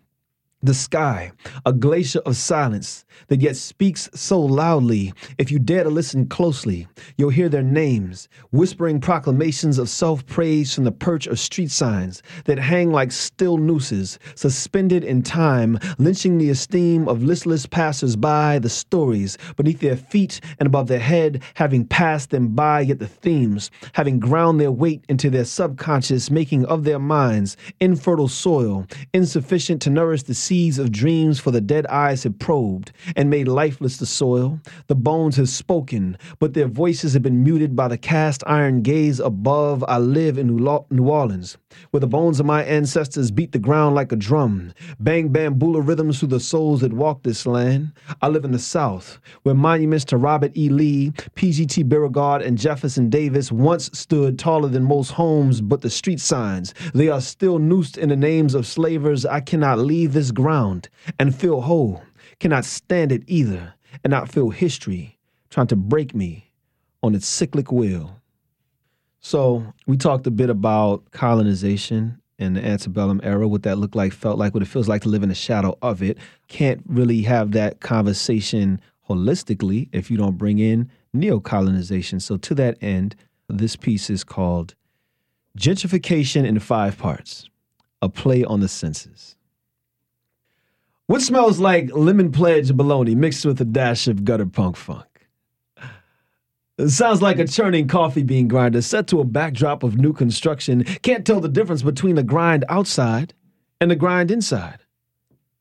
the 0.66 0.74
sky, 0.74 1.32
a 1.66 1.72
glacier 1.72 2.20
of 2.26 2.36
silence 2.36 3.06
that 3.28 3.42
yet 3.42 3.56
speaks 3.56 4.10
so 4.14 4.40
loudly. 4.42 5.14
If 5.38 5.52
you 5.52 5.60
dare 5.60 5.84
to 5.84 5.90
listen 5.90 6.28
closely, 6.28 6.88
you'll 7.18 7.30
hear 7.30 7.50
their 7.50 7.64
names, 7.64 8.28
whispering 8.52 9.00
proclamations 9.00 9.78
of 9.78 9.90
self 9.90 10.26
praise 10.26 10.74
from 10.74 10.84
the 10.84 10.92
perch 10.92 11.28
of 11.28 11.40
street 11.40 11.72
signs 11.72 12.24
that 12.46 12.58
hang 12.58 12.92
like 12.92 13.12
still 13.12 13.58
nooses, 13.58 14.18
suspended 14.34 15.04
in 15.04 15.22
time, 15.22 15.80
lynching 15.98 16.38
the 16.38 16.50
esteem 16.50 17.08
of 17.08 17.24
listless 17.24 17.66
passers 17.66 18.16
by, 18.16 18.60
the 18.60 18.70
stories 18.70 19.38
beneath 19.56 19.80
their 19.80 19.96
feet 19.96 20.42
and 20.60 20.68
above 20.68 20.88
their 20.88 21.00
head, 21.00 21.44
having 21.54 21.86
passed 21.86 22.32
them 22.32 22.50
by, 22.50 22.82
yet 22.82 23.00
the 23.00 23.08
themes, 23.08 23.70
having 23.94 24.20
ground 24.20 24.60
their 24.60 24.72
weight 24.72 25.04
into 25.10 25.30
their 25.30 25.46
subconscious, 25.46 26.32
making 26.32 26.66
of 26.66 26.84
their 26.84 27.00
minds 27.00 27.56
infertile 27.80 28.28
soil, 28.28 28.86
insufficient 29.14 29.82
to 29.82 29.90
nourish 29.90 30.24
the 30.24 30.34
seeds 30.56 30.80
of 30.80 30.90
dreams, 30.90 31.38
for 31.38 31.52
the 31.52 31.60
dead 31.60 31.86
eyes 31.88 32.24
have 32.24 32.40
probed 32.40 32.94
and 33.18 33.30
made 33.30 33.46
lifeless 33.46 33.98
the 33.98 34.06
soil. 34.06 34.58
The 34.88 34.96
bones 34.96 35.36
have 35.36 35.50
spoken, 35.50 36.18
but 36.40 36.54
their 36.54 36.70
voices 36.70 37.12
have 37.12 37.24
been 37.24 37.44
muted 37.44 37.76
by 37.76 37.90
the 37.90 37.98
cast 37.98 38.42
iron 38.48 38.82
gaze 38.82 39.20
above. 39.20 39.84
I 39.86 39.98
live 39.98 40.38
in 40.38 40.56
New 40.56 41.10
Orleans, 41.10 41.58
where 41.92 42.00
the 42.00 42.08
bones 42.08 42.40
of 42.40 42.46
my 42.46 42.64
ancestors 42.64 43.32
beat 43.32 43.52
the 43.52 43.60
ground 43.60 43.96
like 43.96 44.14
a 44.14 44.16
drum, 44.16 44.72
bang 44.98 45.28
bamboula 45.28 45.86
rhythms 45.86 46.20
through 46.20 46.30
the 46.30 46.40
souls 46.40 46.80
that 46.80 46.94
walk 46.94 47.24
this 47.24 47.46
land. 47.46 47.92
I 48.22 48.30
live 48.30 48.46
in 48.46 48.54
the 48.54 48.60
South, 48.60 49.20
where 49.44 49.56
monuments 49.56 50.06
to 50.06 50.18
Robert 50.18 50.56
E. 50.56 50.70
Lee, 50.70 51.12
P.G.T. 51.36 51.84
Beauregard, 51.84 52.42
and 52.44 52.58
Jefferson 52.58 53.10
Davis 53.10 53.52
once 53.52 53.90
stood 53.92 54.40
taller 54.40 54.70
than 54.70 54.84
most 54.84 55.12
homes, 55.12 55.60
but 55.60 55.82
the 55.82 55.90
street 55.90 56.22
signs, 56.22 56.74
they 56.94 57.10
are 57.10 57.20
still 57.20 57.60
noosed 57.60 57.98
in 57.98 58.08
the 58.08 58.16
names 58.16 58.56
of 58.56 58.66
slavers. 58.66 59.26
I 59.26 59.42
cannot 59.42 59.80
leave 59.80 60.14
this 60.14 60.32
ground 60.32 60.45
and 61.20 61.36
feel 61.36 61.62
whole 61.62 62.04
cannot 62.40 62.66
stand 62.66 63.12
it 63.12 63.24
either 63.28 63.74
and 64.04 64.12
not 64.12 64.30
feel 64.30 64.50
history 64.50 65.18
trying 65.50 65.68
to 65.68 65.76
break 65.76 66.14
me 66.14 66.52
on 67.02 67.16
its 67.16 67.28
cyclic 67.28 67.72
wheel. 67.72 68.20
So, 69.20 69.74
we 69.88 69.98
talked 69.98 70.28
a 70.28 70.32
bit 70.32 70.50
about 70.50 71.12
colonization 71.12 72.22
in 72.38 72.54
the 72.54 72.66
antebellum 72.66 73.22
era, 73.24 73.48
what 73.48 73.64
that 73.64 73.78
looked 73.78 73.96
like, 73.96 74.14
felt 74.14 74.38
like, 74.38 74.54
what 74.54 74.62
it 74.62 74.68
feels 74.68 74.88
like 74.88 75.02
to 75.04 75.10
live 75.10 75.24
in 75.24 75.30
the 75.30 75.36
shadow 75.36 75.78
of 75.82 76.04
it. 76.04 76.18
Can't 76.48 76.84
really 76.86 77.22
have 77.24 77.52
that 77.52 77.80
conversation 77.80 78.80
holistically 79.10 79.90
if 79.94 80.12
you 80.12 80.18
don't 80.18 80.38
bring 80.38 80.60
in 80.60 80.92
neocolonization. 81.16 82.22
So, 82.22 82.38
to 82.38 82.54
that 82.56 82.78
end, 82.82 83.16
this 83.48 83.76
piece 83.76 84.10
is 84.10 84.24
called 84.24 84.76
Gentrification 85.58 86.46
in 86.46 86.60
Five 86.60 86.98
Parts, 86.98 87.50
a 88.02 88.10
play 88.10 88.44
on 88.44 88.60
the 88.60 88.68
senses. 88.68 89.36
What 91.08 91.22
smells 91.22 91.60
like 91.60 91.96
lemon 91.96 92.32
pledge 92.32 92.74
bologna 92.74 93.14
mixed 93.14 93.46
with 93.46 93.62
a 93.62 93.66
dash 93.66 94.08
of 94.08 94.26
gutter 94.26 94.48
punk 94.48 94.76
funk? 94.76 95.06
It 96.80 96.90
sounds 96.90 97.22
like 97.22 97.38
a 97.38 97.48
churning 97.48 97.88
coffee 97.88 98.24
bean 98.24 98.48
grinder 98.48 98.82
set 98.82 99.08
to 99.08 99.20
a 99.20 99.24
backdrop 99.24 99.84
of 99.84 99.98
new 99.98 100.14
construction. 100.14 100.84
Can't 101.04 101.26
tell 101.26 101.40
the 101.40 101.48
difference 101.48 101.84
between 101.84 102.16
the 102.16 102.24
grind 102.24 102.66
outside 102.70 103.36
and 103.80 103.92
the 103.92 103.96
grind 103.96 104.32
inside. 104.32 104.80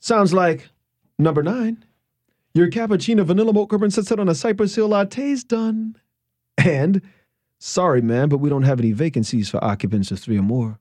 Sounds 0.01 0.33
like 0.33 0.71
number 1.19 1.43
nine. 1.43 1.85
Your 2.55 2.71
cappuccino 2.71 3.25
vanilla 3.25 3.53
mocha 3.53 3.79
princess 3.79 4.09
set 4.09 4.19
on 4.19 4.29
a 4.29 4.35
Cypress 4.35 4.75
Hill 4.75 4.89
latte's 4.89 5.45
done. 5.45 5.97
And 6.57 7.03
sorry, 7.59 8.01
man, 8.01 8.29
but 8.31 8.39
we 8.39 8.49
don't 8.49 8.63
have 8.63 8.81
any 8.81 8.93
vacancies 8.93 9.51
for 9.51 9.63
occupants 9.63 10.11
of 10.11 10.21
three 10.21 10.39
or 10.39 10.43
more. 10.43 10.79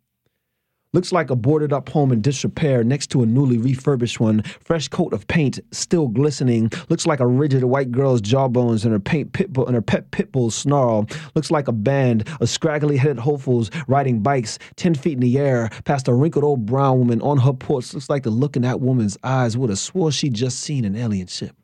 Looks 0.94 1.12
like 1.12 1.32
a 1.32 1.36
boarded 1.36 1.74
up 1.74 1.90
home 1.90 2.12
in 2.12 2.22
disrepair 2.22 2.84
next 2.84 3.08
to 3.08 3.24
a 3.24 3.26
newly 3.26 3.58
refurbished 3.58 4.20
one. 4.20 4.44
Fresh 4.44 4.90
coat 4.90 5.12
of 5.12 5.26
paint, 5.26 5.60
still 5.72 6.08
glistening. 6.08 6.70
Looks 6.88 7.08
like 7.08 7.20
a 7.20 7.26
rigid 7.26 7.64
white 7.64 7.92
girl's 7.92 8.22
jawbones 8.22 8.86
and 8.86 8.94
her 8.94 9.00
paint 9.00 9.34
pit 9.34 9.52
bull 9.52 9.66
and 9.66 9.74
her 9.74 9.82
pet 9.82 10.12
pit 10.12 10.32
bull 10.32 10.52
snarl. 10.52 11.08
Looks 11.34 11.50
like 11.50 11.68
a 11.68 11.72
band 11.72 12.30
of 12.40 12.48
scraggly 12.48 12.98
headed 12.98 13.18
hopefuls 13.18 13.72
riding 13.88 14.20
bikes 14.22 14.60
ten 14.76 14.94
feet 14.94 15.14
in 15.14 15.22
the 15.22 15.40
air 15.40 15.72
past 15.84 16.08
a 16.08 16.14
wrinkled 16.14 16.46
old 16.46 16.68
brown 16.68 17.00
woman 17.00 17.22
on 17.24 17.40
her 17.40 17.54
porch. 17.54 17.92
Looks 17.96 18.12
like 18.12 18.22
the 18.22 18.30
look 18.30 18.56
in 18.56 18.62
that 18.62 18.80
woman's 18.80 19.18
eyes 19.24 19.58
would 19.58 19.72
have 19.72 19.80
swore 19.80 20.12
she'd 20.12 20.36
just 20.36 20.60
seen 20.60 20.86
an 20.86 20.96
alien 20.96 21.26
ship. 21.26 21.56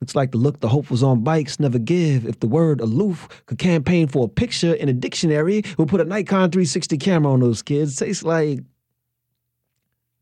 Looks 0.00 0.14
like 0.14 0.30
the 0.30 0.38
look 0.38 0.60
the 0.60 0.68
hopefuls 0.68 1.02
on 1.02 1.24
bikes 1.24 1.58
never 1.58 1.78
give. 1.78 2.24
If 2.24 2.38
the 2.40 2.46
word 2.46 2.80
aloof 2.80 3.28
could 3.46 3.58
campaign 3.58 4.06
for 4.06 4.26
a 4.26 4.28
picture 4.28 4.74
in 4.74 4.88
a 4.88 4.92
dictionary, 4.92 5.64
we'll 5.76 5.88
put 5.88 6.00
a 6.00 6.04
Nikon 6.04 6.50
360 6.50 6.98
camera 6.98 7.32
on 7.32 7.40
those 7.40 7.62
kids. 7.62 7.96
Tastes 7.96 8.22
like 8.22 8.60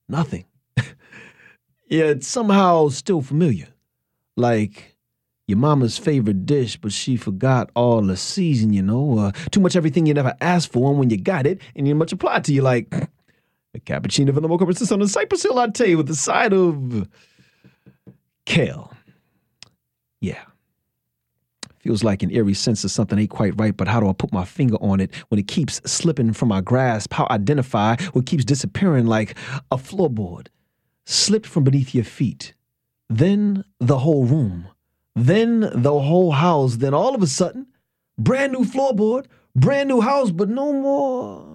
nothing. 0.08 0.46
it's 1.88 2.26
somehow 2.26 2.88
still 2.88 3.20
familiar. 3.20 3.68
Like 4.36 4.96
your 5.46 5.58
mama's 5.58 5.98
favorite 5.98 6.46
dish, 6.46 6.76
but 6.76 6.92
she 6.92 7.16
forgot 7.16 7.70
all 7.74 8.02
the 8.02 8.16
season, 8.16 8.72
you 8.72 8.82
know. 8.82 9.18
Uh, 9.18 9.32
too 9.50 9.60
much 9.60 9.76
everything 9.76 10.06
you 10.06 10.14
never 10.14 10.34
asked 10.40 10.72
for, 10.72 10.90
and 10.90 10.98
when 10.98 11.10
you 11.10 11.16
got 11.18 11.46
it, 11.46 11.60
and 11.76 11.86
you 11.86 11.94
much 11.94 12.12
applied 12.12 12.44
to 12.44 12.52
you, 12.52 12.62
like 12.62 12.92
a 13.74 13.78
cappuccino 13.80 14.32
vanilla 14.32 14.48
mocha 14.48 14.94
on 14.94 15.02
a 15.02 15.08
Cypress 15.08 15.42
Hill 15.42 15.54
latte 15.54 15.94
with 15.94 16.10
a 16.10 16.14
side 16.14 16.52
of 16.52 17.08
kale. 18.44 18.92
Yeah. 20.20 20.42
Feels 21.78 22.02
like 22.02 22.22
an 22.22 22.32
eerie 22.32 22.54
sense 22.54 22.82
of 22.84 22.90
something 22.90 23.18
ain't 23.18 23.30
quite 23.30 23.58
right, 23.60 23.76
but 23.76 23.86
how 23.86 24.00
do 24.00 24.08
I 24.08 24.12
put 24.12 24.32
my 24.32 24.44
finger 24.44 24.76
on 24.80 24.98
it 25.00 25.14
when 25.28 25.38
it 25.38 25.46
keeps 25.46 25.80
slipping 25.90 26.32
from 26.32 26.48
my 26.48 26.60
grasp? 26.60 27.12
How 27.12 27.28
identify 27.30 27.96
what 28.12 28.26
keeps 28.26 28.44
disappearing 28.44 29.06
like 29.06 29.36
a 29.70 29.76
floorboard 29.76 30.48
slipped 31.04 31.46
from 31.46 31.64
beneath 31.64 31.94
your 31.94 32.04
feet? 32.04 32.54
Then 33.08 33.64
the 33.78 33.98
whole 33.98 34.24
room, 34.24 34.68
then 35.14 35.70
the 35.72 36.00
whole 36.00 36.32
house, 36.32 36.76
then 36.76 36.92
all 36.92 37.14
of 37.14 37.22
a 37.22 37.28
sudden, 37.28 37.68
brand 38.18 38.52
new 38.52 38.64
floorboard, 38.64 39.26
brand 39.54 39.88
new 39.88 40.00
house, 40.00 40.32
but 40.32 40.48
no 40.48 40.72
more. 40.72 41.46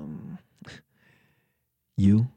You 1.97 2.29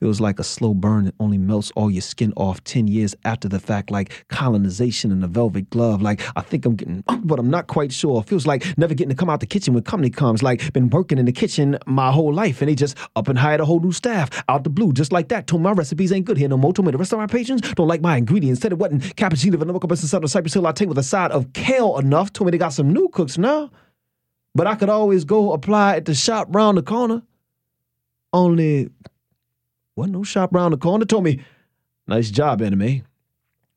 Feels 0.00 0.20
like 0.20 0.38
a 0.38 0.44
slow 0.44 0.74
burn 0.74 1.06
that 1.06 1.14
only 1.18 1.38
melts 1.38 1.72
all 1.74 1.90
your 1.90 2.02
skin 2.02 2.32
off 2.36 2.62
10 2.64 2.86
years 2.86 3.16
after 3.24 3.48
the 3.48 3.58
fact, 3.58 3.90
like 3.90 4.24
colonization 4.28 5.10
in 5.10 5.22
a 5.24 5.26
velvet 5.26 5.70
glove. 5.70 6.00
Like, 6.00 6.20
I 6.36 6.40
think 6.40 6.64
I'm 6.64 6.76
getting, 6.76 7.02
but 7.24 7.38
I'm 7.38 7.50
not 7.50 7.66
quite 7.66 7.92
sure. 7.92 8.22
Feels 8.22 8.46
like 8.46 8.64
never 8.78 8.94
getting 8.94 9.10
to 9.10 9.16
come 9.16 9.28
out 9.28 9.40
the 9.40 9.46
kitchen 9.46 9.74
when 9.74 9.82
company 9.82 10.10
comes. 10.10 10.42
Like, 10.42 10.72
been 10.72 10.88
working 10.90 11.18
in 11.18 11.26
the 11.26 11.32
kitchen 11.32 11.78
my 11.86 12.12
whole 12.12 12.32
life, 12.32 12.60
and 12.62 12.68
they 12.68 12.76
just 12.76 12.96
up 13.16 13.28
and 13.28 13.38
hired 13.38 13.60
a 13.60 13.64
whole 13.64 13.80
new 13.80 13.92
staff 13.92 14.30
out 14.48 14.64
the 14.64 14.70
blue, 14.70 14.92
just 14.92 15.12
like 15.12 15.28
that. 15.28 15.46
Told 15.46 15.62
my 15.62 15.72
recipes 15.72 16.12
ain't 16.12 16.26
good 16.26 16.36
here 16.36 16.48
no 16.48 16.56
more. 16.56 16.72
Told 16.72 16.86
me 16.86 16.92
the 16.92 16.98
rest 16.98 17.12
of 17.12 17.18
my 17.18 17.26
patrons 17.26 17.60
don't 17.74 17.88
like 17.88 18.00
my 18.00 18.16
ingredients. 18.16 18.60
Said 18.60 18.72
it 18.72 18.78
wasn't 18.78 19.02
cappuccino, 19.16 19.56
vanilla 19.56 19.80
cup, 19.80 19.90
and 19.90 19.98
Cypress 19.98 20.54
Hill 20.54 20.62
latte 20.62 20.86
with 20.86 20.98
a 20.98 21.02
side 21.02 21.32
of 21.32 21.52
kale 21.52 21.98
enough. 21.98 22.32
Told 22.32 22.46
me 22.46 22.50
they 22.52 22.58
got 22.58 22.72
some 22.72 22.92
new 22.92 23.08
cooks 23.08 23.36
now. 23.36 23.70
But 24.54 24.66
I 24.66 24.74
could 24.74 24.88
always 24.88 25.24
go 25.24 25.52
apply 25.52 25.96
at 25.96 26.04
the 26.04 26.14
shop 26.14 26.48
round 26.50 26.78
the 26.78 26.82
corner. 26.82 27.22
Only 28.32 28.90
wasn't 29.98 30.14
no 30.14 30.22
shop 30.22 30.54
round 30.54 30.72
the 30.72 30.78
corner. 30.78 31.04
Told 31.04 31.24
me, 31.24 31.42
nice 32.06 32.30
job, 32.30 32.62
anime. 32.62 33.02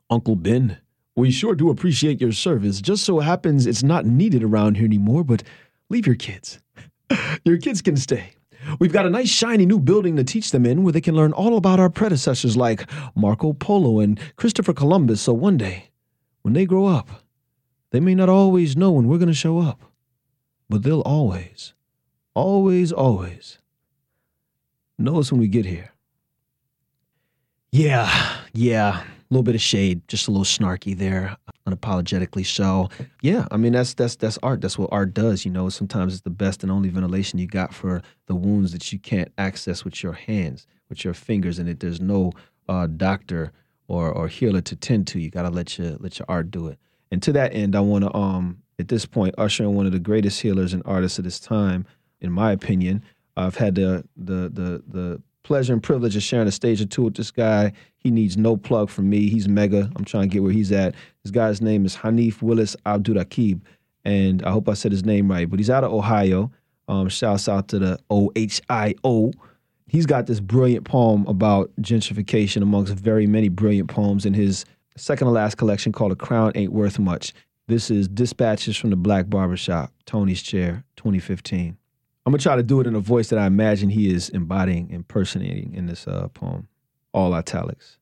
Uncle 0.10 0.36
Ben, 0.36 0.78
we 1.16 1.32
sure 1.32 1.56
do 1.56 1.72
appreciate 1.72 2.22
your 2.22 2.32
service. 2.32 2.80
Just 2.80 3.04
so 3.04 3.20
happens 3.20 3.66
it's 3.66 3.82
not 3.82 4.06
needed 4.06 4.44
around 4.44 4.76
here 4.76 4.86
anymore, 4.86 5.24
but 5.24 5.42
leave 5.90 6.06
your 6.06 6.16
kids. 6.16 6.60
your 7.44 7.58
kids 7.58 7.82
can 7.82 7.98
stay. 7.98 8.34
We've 8.80 8.94
got 8.94 9.08
a 9.08 9.10
nice 9.10 9.30
shiny 9.30 9.66
new 9.66 9.80
building 9.80 10.16
to 10.18 10.24
teach 10.24 10.52
them 10.52 10.64
in 10.66 10.84
where 10.84 10.94
they 10.94 11.02
can 11.02 11.16
learn 11.16 11.34
all 11.34 11.58
about 11.58 11.80
our 11.80 11.90
predecessors 11.90 12.56
like 12.56 12.88
Marco 13.16 13.54
Polo 13.54 14.00
and 14.00 14.20
Christopher 14.36 14.74
Columbus. 14.74 15.22
So 15.22 15.34
one 15.34 15.58
day, 15.58 15.90
when 16.44 16.54
they 16.54 16.68
grow 16.68 16.86
up, 16.86 17.10
they 17.90 18.00
may 18.00 18.14
not 18.14 18.30
always 18.30 18.78
know 18.78 18.92
when 18.92 19.08
we're 19.08 19.18
going 19.18 19.28
to 19.28 19.34
show 19.34 19.58
up, 19.58 19.82
but 20.70 20.84
they'll 20.84 21.02
always, 21.02 21.74
always, 22.36 22.92
always 22.92 23.58
know 25.00 25.18
us 25.18 25.32
when 25.32 25.42
we 25.42 25.48
get 25.48 25.66
here. 25.66 25.92
Yeah, 27.72 28.38
yeah. 28.54 29.02
A 29.02 29.06
little 29.34 29.44
bit 29.44 29.56
of 29.56 29.62
shade, 29.62 30.06
just 30.10 30.28
a 30.28 30.32
little 30.32 30.44
snarky 30.44 30.98
there, 30.98 31.38
unapologetically 31.66 32.46
so. 32.46 32.90
Yeah, 33.22 33.48
I 33.50 33.56
mean 33.56 33.72
that's 33.72 33.94
that's 33.94 34.18
that's 34.18 34.38
art. 34.44 34.60
That's 34.60 34.78
what 34.78 34.90
art 34.92 35.14
does. 35.14 35.46
You 35.46 35.52
know, 35.52 35.70
sometimes 35.70 36.14
it's 36.14 36.24
the 36.24 36.30
best 36.30 36.64
and 36.64 36.72
only 36.72 36.90
ventilation 36.90 37.40
you 37.40 37.48
got 37.48 37.74
for 37.74 38.02
the 38.26 38.36
wounds 38.36 38.74
that 38.74 38.92
you 38.92 39.00
can't 39.00 39.32
access 39.38 39.86
with 39.86 40.04
your 40.04 40.12
hands, 40.12 40.68
with 40.90 41.06
your 41.06 41.14
fingers, 41.14 41.60
and 41.60 41.70
that 41.70 41.80
there's 41.80 42.02
no 42.02 42.34
uh, 42.68 42.88
doctor 42.88 43.54
or 43.88 44.12
or 44.12 44.28
healer 44.28 44.60
to 44.62 44.76
tend 44.76 45.08
to. 45.08 45.20
You 45.20 45.30
got 45.30 45.44
to 45.44 45.50
let 45.50 45.78
your 45.78 45.96
let 46.00 46.20
your 46.20 46.26
art 46.28 46.52
do 46.52 46.68
it. 46.68 46.78
And 47.10 47.24
to 47.24 47.32
that 47.34 47.54
end, 47.54 47.74
I 47.78 47.80
want 47.80 48.04
to 48.04 48.14
um 48.14 48.62
at 48.80 48.90
this 48.90 49.06
point 49.06 49.34
usher 49.38 49.64
in 49.64 49.76
one 49.76 49.86
of 49.86 49.94
the 49.94 50.00
greatest 50.00 50.42
healers 50.42 50.74
and 50.74 50.84
artists 50.86 51.20
of 51.20 51.24
this 51.24 51.40
time, 51.40 51.86
in 52.20 52.34
my 52.34 52.52
opinion. 52.52 53.02
I've 53.38 53.56
had 53.56 53.76
the 53.76 54.04
the 54.18 54.50
the 54.50 54.84
the 54.90 55.22
pleasure 55.44 55.74
and 55.74 55.82
privilege 55.82 56.16
of 56.16 56.24
sharing 56.24 56.48
a 56.48 56.52
stage 56.52 56.82
or 56.82 56.86
two 56.86 57.04
with 57.04 57.16
this 57.16 57.32
guy. 57.32 57.74
He 57.98 58.12
needs 58.12 58.38
no 58.38 58.58
plug 58.58 58.90
from 58.90 59.10
me. 59.10 59.30
He's 59.30 59.48
mega. 59.48 59.90
I'm 59.96 60.06
trying 60.06 60.30
to 60.30 60.34
get 60.34 60.44
where 60.44 60.52
he's 60.52 60.72
at. 60.72 60.96
This 61.24 61.32
guy's 61.32 61.62
name 61.62 61.86
is 61.86 61.96
Hanif 61.96 62.42
Willis 62.42 62.76
Abdurraqib, 62.86 63.62
and 64.06 64.44
I 64.44 64.52
hope 64.52 64.70
I 64.70 64.74
said 64.74 64.92
his 64.92 65.06
name 65.06 65.30
right. 65.30 65.50
But 65.50 65.60
he's 65.60 65.70
out 65.70 65.84
of 65.84 65.94
Ohio. 65.94 66.52
Um, 66.88 67.10
shouts 67.10 67.48
out 67.48 67.68
to 67.70 67.80
the 67.80 68.00
OHIO. 68.10 69.32
He's 69.88 70.06
got 70.06 70.26
this 70.26 70.40
brilliant 70.40 70.86
poem 70.86 71.26
about 71.28 71.72
gentrification 71.82 72.62
amongst 72.62 72.94
very 72.94 73.28
many 73.28 73.50
brilliant 73.50 73.90
poems 73.90 74.26
in 74.26 74.34
his 74.34 74.66
second 74.98 75.28
to 75.28 75.32
last 75.32 75.56
collection 75.56 75.92
called 75.92 76.12
A 76.12 76.16
Crown 76.16 76.52
Ain't 76.56 76.74
Worth 76.74 77.00
Much. 77.00 77.34
This 77.68 77.92
is 77.92 78.08
Dispatches 78.08 78.76
from 78.76 78.90
the 78.90 78.96
Black 78.96 79.30
Barbershop, 79.30 79.94
Tony's 80.06 80.42
Chair, 80.42 80.84
2015. 80.98 81.78
I'm 82.32 82.36
gonna 82.36 82.44
try 82.44 82.56
to 82.56 82.64
do 82.64 82.80
it 82.80 82.88
in 82.88 82.96
a 82.96 83.02
voice 83.02 83.28
that 83.28 83.40
I 83.40 83.46
imagine 83.46 83.90
he 83.90 84.10
is 84.10 84.30
embodying, 84.30 84.90
impersonating 84.90 85.74
in 85.74 85.88
this 85.88 86.08
uh, 86.08 86.30
poem. 86.30 86.70
All 87.12 87.34
italics. 87.34 87.98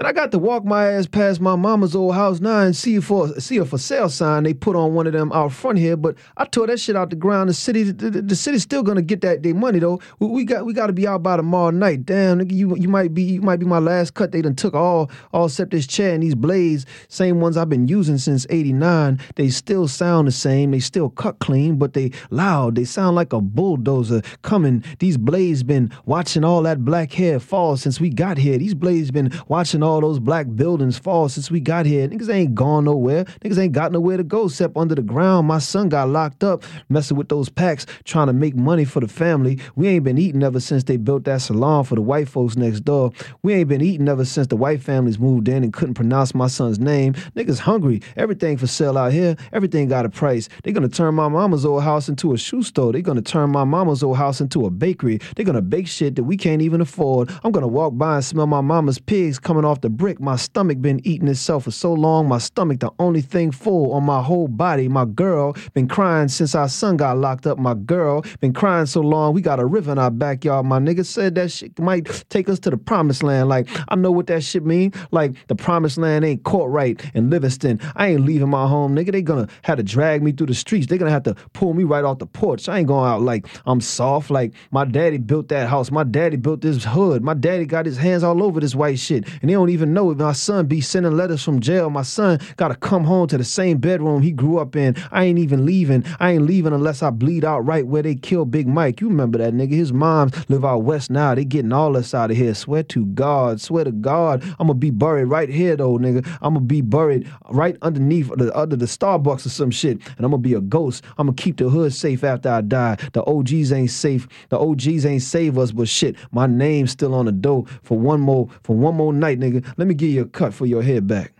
And 0.00 0.06
I 0.06 0.12
got 0.12 0.30
to 0.30 0.38
walk 0.38 0.64
my 0.64 0.92
ass 0.92 1.06
past 1.06 1.42
my 1.42 1.56
mama's 1.56 1.94
old 1.94 2.14
house 2.14 2.40
now 2.40 2.60
and 2.60 2.74
see 2.74 3.00
for 3.00 3.38
see 3.38 3.58
a 3.58 3.66
for 3.66 3.76
sale 3.76 4.08
sign 4.08 4.44
they 4.44 4.54
put 4.54 4.74
on 4.74 4.94
one 4.94 5.06
of 5.06 5.12
them 5.12 5.30
out 5.30 5.52
front 5.52 5.78
here. 5.78 5.94
But 5.94 6.16
I 6.38 6.46
tore 6.46 6.68
that 6.68 6.80
shit 6.80 6.96
out 6.96 7.10
the 7.10 7.16
ground. 7.16 7.50
The 7.50 7.52
city, 7.52 7.82
the, 7.82 8.08
the 8.08 8.34
city's 8.34 8.62
still 8.62 8.82
gonna 8.82 9.02
get 9.02 9.20
that 9.20 9.42
day 9.42 9.52
money 9.52 9.78
though. 9.78 10.00
We, 10.18 10.28
we 10.28 10.44
got 10.46 10.64
we 10.64 10.72
got 10.72 10.86
to 10.86 10.94
be 10.94 11.06
out 11.06 11.22
by 11.22 11.36
tomorrow 11.36 11.68
night. 11.68 12.06
Damn, 12.06 12.50
you 12.50 12.74
you 12.76 12.88
might 12.88 13.12
be 13.12 13.24
you 13.24 13.42
might 13.42 13.58
be 13.58 13.66
my 13.66 13.78
last 13.78 14.14
cut. 14.14 14.32
They 14.32 14.40
done 14.40 14.56
took 14.56 14.72
all 14.72 15.10
all 15.34 15.44
except 15.44 15.72
this 15.72 15.86
chair 15.86 16.14
and 16.14 16.22
these 16.22 16.34
blades, 16.34 16.86
same 17.08 17.42
ones 17.42 17.58
I've 17.58 17.68
been 17.68 17.86
using 17.86 18.16
since 18.16 18.46
'89. 18.48 19.20
They 19.36 19.50
still 19.50 19.86
sound 19.86 20.28
the 20.28 20.32
same. 20.32 20.70
They 20.70 20.80
still 20.80 21.10
cut 21.10 21.40
clean, 21.40 21.76
but 21.76 21.92
they 21.92 22.12
loud. 22.30 22.76
They 22.76 22.84
sound 22.84 23.16
like 23.16 23.34
a 23.34 23.42
bulldozer 23.42 24.22
coming. 24.40 24.82
These 24.98 25.18
blades 25.18 25.62
been 25.62 25.92
watching 26.06 26.42
all 26.42 26.62
that 26.62 26.86
black 26.86 27.12
hair 27.12 27.38
fall 27.38 27.76
since 27.76 28.00
we 28.00 28.08
got 28.08 28.38
here. 28.38 28.56
These 28.56 28.72
blades 28.72 29.10
been 29.10 29.30
watching 29.46 29.82
all 29.82 29.89
all 29.90 30.00
those 30.00 30.20
black 30.20 30.46
buildings 30.54 30.98
fall 30.98 31.28
since 31.28 31.50
we 31.50 31.60
got 31.60 31.84
here. 31.84 32.08
Niggas 32.08 32.32
ain't 32.32 32.54
gone 32.54 32.84
nowhere. 32.84 33.24
Niggas 33.42 33.58
ain't 33.58 33.72
got 33.72 33.92
nowhere 33.92 34.16
to 34.16 34.22
go 34.22 34.46
except 34.46 34.76
under 34.76 34.94
the 34.94 35.02
ground. 35.02 35.48
My 35.48 35.58
son 35.58 35.88
got 35.88 36.08
locked 36.08 36.44
up 36.44 36.62
messing 36.88 37.16
with 37.16 37.28
those 37.28 37.48
packs, 37.48 37.86
trying 38.04 38.28
to 38.28 38.32
make 38.32 38.54
money 38.54 38.84
for 38.84 39.00
the 39.00 39.08
family. 39.08 39.58
We 39.74 39.88
ain't 39.88 40.04
been 40.04 40.18
eating 40.18 40.42
ever 40.42 40.60
since 40.60 40.84
they 40.84 40.96
built 40.96 41.24
that 41.24 41.42
salon 41.42 41.84
for 41.84 41.96
the 41.96 42.02
white 42.02 42.28
folks 42.28 42.56
next 42.56 42.80
door. 42.80 43.10
We 43.42 43.54
ain't 43.54 43.68
been 43.68 43.80
eating 43.80 44.08
ever 44.08 44.24
since 44.24 44.46
the 44.46 44.56
white 44.56 44.80
families 44.80 45.18
moved 45.18 45.48
in 45.48 45.64
and 45.64 45.72
couldn't 45.72 45.94
pronounce 45.94 46.34
my 46.34 46.46
son's 46.46 46.78
name. 46.78 47.14
Niggas 47.34 47.58
hungry. 47.58 48.00
Everything 48.16 48.56
for 48.56 48.66
sale 48.68 48.96
out 48.96 49.12
here. 49.12 49.36
Everything 49.52 49.88
got 49.88 50.06
a 50.06 50.08
price. 50.08 50.48
They 50.62 50.72
gonna 50.72 50.88
turn 50.88 51.14
my 51.14 51.28
mama's 51.28 51.64
old 51.64 51.82
house 51.82 52.08
into 52.08 52.32
a 52.32 52.38
shoe 52.38 52.62
store. 52.62 52.92
They 52.92 53.02
gonna 53.02 53.22
turn 53.22 53.50
my 53.50 53.64
mama's 53.64 54.02
old 54.02 54.16
house 54.16 54.40
into 54.40 54.66
a 54.66 54.70
bakery. 54.70 55.18
They 55.36 55.44
gonna 55.44 55.62
bake 55.62 55.88
shit 55.88 56.16
that 56.16 56.24
we 56.24 56.36
can't 56.36 56.62
even 56.62 56.80
afford. 56.80 57.30
I'm 57.42 57.52
gonna 57.52 57.68
walk 57.68 57.96
by 57.96 58.16
and 58.16 58.24
smell 58.24 58.46
my 58.46 58.60
mama's 58.60 58.98
pigs 58.98 59.38
coming 59.38 59.64
off 59.64 59.79
the 59.82 59.90
brick. 59.90 60.20
My 60.20 60.36
stomach 60.36 60.80
been 60.80 61.00
eating 61.04 61.28
itself 61.28 61.64
for 61.64 61.70
so 61.70 61.92
long. 61.92 62.28
My 62.28 62.38
stomach, 62.38 62.80
the 62.80 62.90
only 62.98 63.20
thing 63.20 63.50
full 63.50 63.92
on 63.92 64.04
my 64.04 64.22
whole 64.22 64.48
body. 64.48 64.88
My 64.88 65.04
girl 65.04 65.54
been 65.74 65.88
crying 65.88 66.28
since 66.28 66.54
our 66.54 66.68
son 66.68 66.96
got 66.96 67.18
locked 67.18 67.46
up. 67.46 67.58
My 67.58 67.74
girl 67.74 68.22
been 68.40 68.52
crying 68.52 68.86
so 68.86 69.00
long. 69.00 69.34
We 69.34 69.42
got 69.42 69.60
a 69.60 69.66
river 69.66 69.92
in 69.92 69.98
our 69.98 70.10
backyard. 70.10 70.66
My 70.66 70.78
nigga 70.78 71.04
said 71.04 71.34
that 71.36 71.50
shit 71.50 71.78
might 71.78 72.24
take 72.28 72.48
us 72.48 72.58
to 72.60 72.70
the 72.70 72.76
promised 72.76 73.22
land. 73.22 73.48
Like 73.48 73.68
I 73.88 73.96
know 73.96 74.10
what 74.10 74.26
that 74.28 74.42
shit 74.42 74.64
mean. 74.64 74.92
Like 75.10 75.34
the 75.48 75.54
promised 75.54 75.98
land 75.98 76.24
ain't 76.24 76.42
right 76.44 77.00
in 77.14 77.30
Livingston. 77.30 77.80
I 77.96 78.08
ain't 78.08 78.24
leaving 78.24 78.48
my 78.48 78.66
home, 78.66 78.94
nigga. 78.94 79.12
They 79.12 79.22
gonna 79.22 79.48
have 79.62 79.78
to 79.78 79.82
drag 79.82 80.22
me 80.22 80.32
through 80.32 80.48
the 80.48 80.54
streets. 80.54 80.86
They 80.86 80.98
gonna 80.98 81.10
have 81.10 81.22
to 81.24 81.34
pull 81.52 81.74
me 81.74 81.84
right 81.84 82.04
off 82.04 82.18
the 82.18 82.26
porch. 82.26 82.68
I 82.68 82.78
ain't 82.78 82.88
going 82.88 83.08
out 83.08 83.22
like 83.22 83.46
I'm 83.66 83.80
soft. 83.80 84.30
Like 84.30 84.54
my 84.70 84.84
daddy 84.84 85.18
built 85.18 85.48
that 85.48 85.68
house. 85.68 85.90
My 85.90 86.04
daddy 86.04 86.36
built 86.36 86.60
this 86.60 86.84
hood. 86.84 87.22
My 87.22 87.34
daddy 87.34 87.66
got 87.66 87.86
his 87.86 87.96
hands 87.96 88.22
all 88.22 88.42
over 88.42 88.60
this 88.60 88.74
white 88.74 88.98
shit, 88.98 89.26
and 89.40 89.50
they 89.50 89.56
don't 89.60 89.70
even 89.70 89.92
know 89.92 90.10
if 90.10 90.16
my 90.16 90.32
son 90.32 90.66
be 90.66 90.80
sending 90.80 91.16
letters 91.16 91.44
from 91.44 91.60
jail. 91.60 91.90
My 91.90 92.02
son 92.02 92.40
got 92.56 92.68
to 92.68 92.74
come 92.74 93.04
home 93.04 93.28
to 93.28 93.36
the 93.36 93.44
same 93.44 93.76
bedroom 93.76 94.22
he 94.22 94.32
grew 94.32 94.58
up 94.58 94.74
in. 94.74 94.96
I 95.12 95.24
ain't 95.24 95.38
even 95.38 95.66
leaving. 95.66 96.04
I 96.18 96.32
ain't 96.32 96.46
leaving 96.46 96.72
unless 96.72 97.02
I 97.02 97.10
bleed 97.10 97.44
out 97.44 97.60
right 97.60 97.86
where 97.86 98.02
they 98.02 98.14
killed 98.14 98.50
Big 98.50 98.66
Mike. 98.66 99.02
You 99.02 99.08
remember 99.08 99.36
that 99.38 99.52
nigga? 99.52 99.72
His 99.72 99.92
moms 99.92 100.32
live 100.48 100.64
out 100.64 100.78
west 100.78 101.10
now. 101.10 101.34
They 101.34 101.44
getting 101.44 101.72
all 101.72 101.94
us 101.96 102.14
out 102.14 102.30
of 102.30 102.38
here. 102.38 102.54
Swear 102.54 102.82
to 102.84 103.04
God, 103.04 103.60
swear 103.60 103.84
to 103.84 103.92
God, 103.92 104.42
I'm 104.58 104.68
gonna 104.68 104.74
be 104.74 104.90
buried 104.90 105.26
right 105.26 105.48
here 105.48 105.76
though, 105.76 105.98
nigga. 105.98 106.26
I'm 106.40 106.54
gonna 106.54 106.60
be 106.60 106.80
buried 106.80 107.30
right 107.50 107.76
underneath 107.82 108.30
the 108.36 108.58
under 108.58 108.76
the 108.76 108.86
Starbucks 108.86 109.44
or 109.44 109.50
some 109.50 109.70
shit, 109.70 109.98
and 110.16 110.24
I'm 110.24 110.30
gonna 110.30 110.38
be 110.38 110.54
a 110.54 110.60
ghost. 110.62 111.04
I'm 111.18 111.26
gonna 111.26 111.36
keep 111.36 111.58
the 111.58 111.68
hood 111.68 111.92
safe 111.92 112.24
after 112.24 112.48
I 112.48 112.62
die. 112.62 112.96
The 113.12 113.22
OGs 113.24 113.72
ain't 113.72 113.90
safe. 113.90 114.26
The 114.48 114.58
OGs 114.58 115.04
ain't 115.04 115.22
save 115.22 115.58
us, 115.58 115.70
but 115.72 115.86
shit, 115.86 116.16
my 116.32 116.46
name's 116.46 116.92
still 116.92 117.14
on 117.14 117.26
the 117.26 117.32
door 117.32 117.66
for 117.82 117.98
one 117.98 118.20
more 118.20 118.48
for 118.62 118.74
one 118.74 118.94
more 118.94 119.12
night, 119.12 119.38
nigga. 119.38 119.49
Let 119.76 119.88
me 119.88 119.94
give 119.94 120.10
you 120.10 120.22
a 120.22 120.26
cut 120.26 120.54
for 120.54 120.66
your 120.66 120.82
head 120.82 121.06
back. 121.06 121.32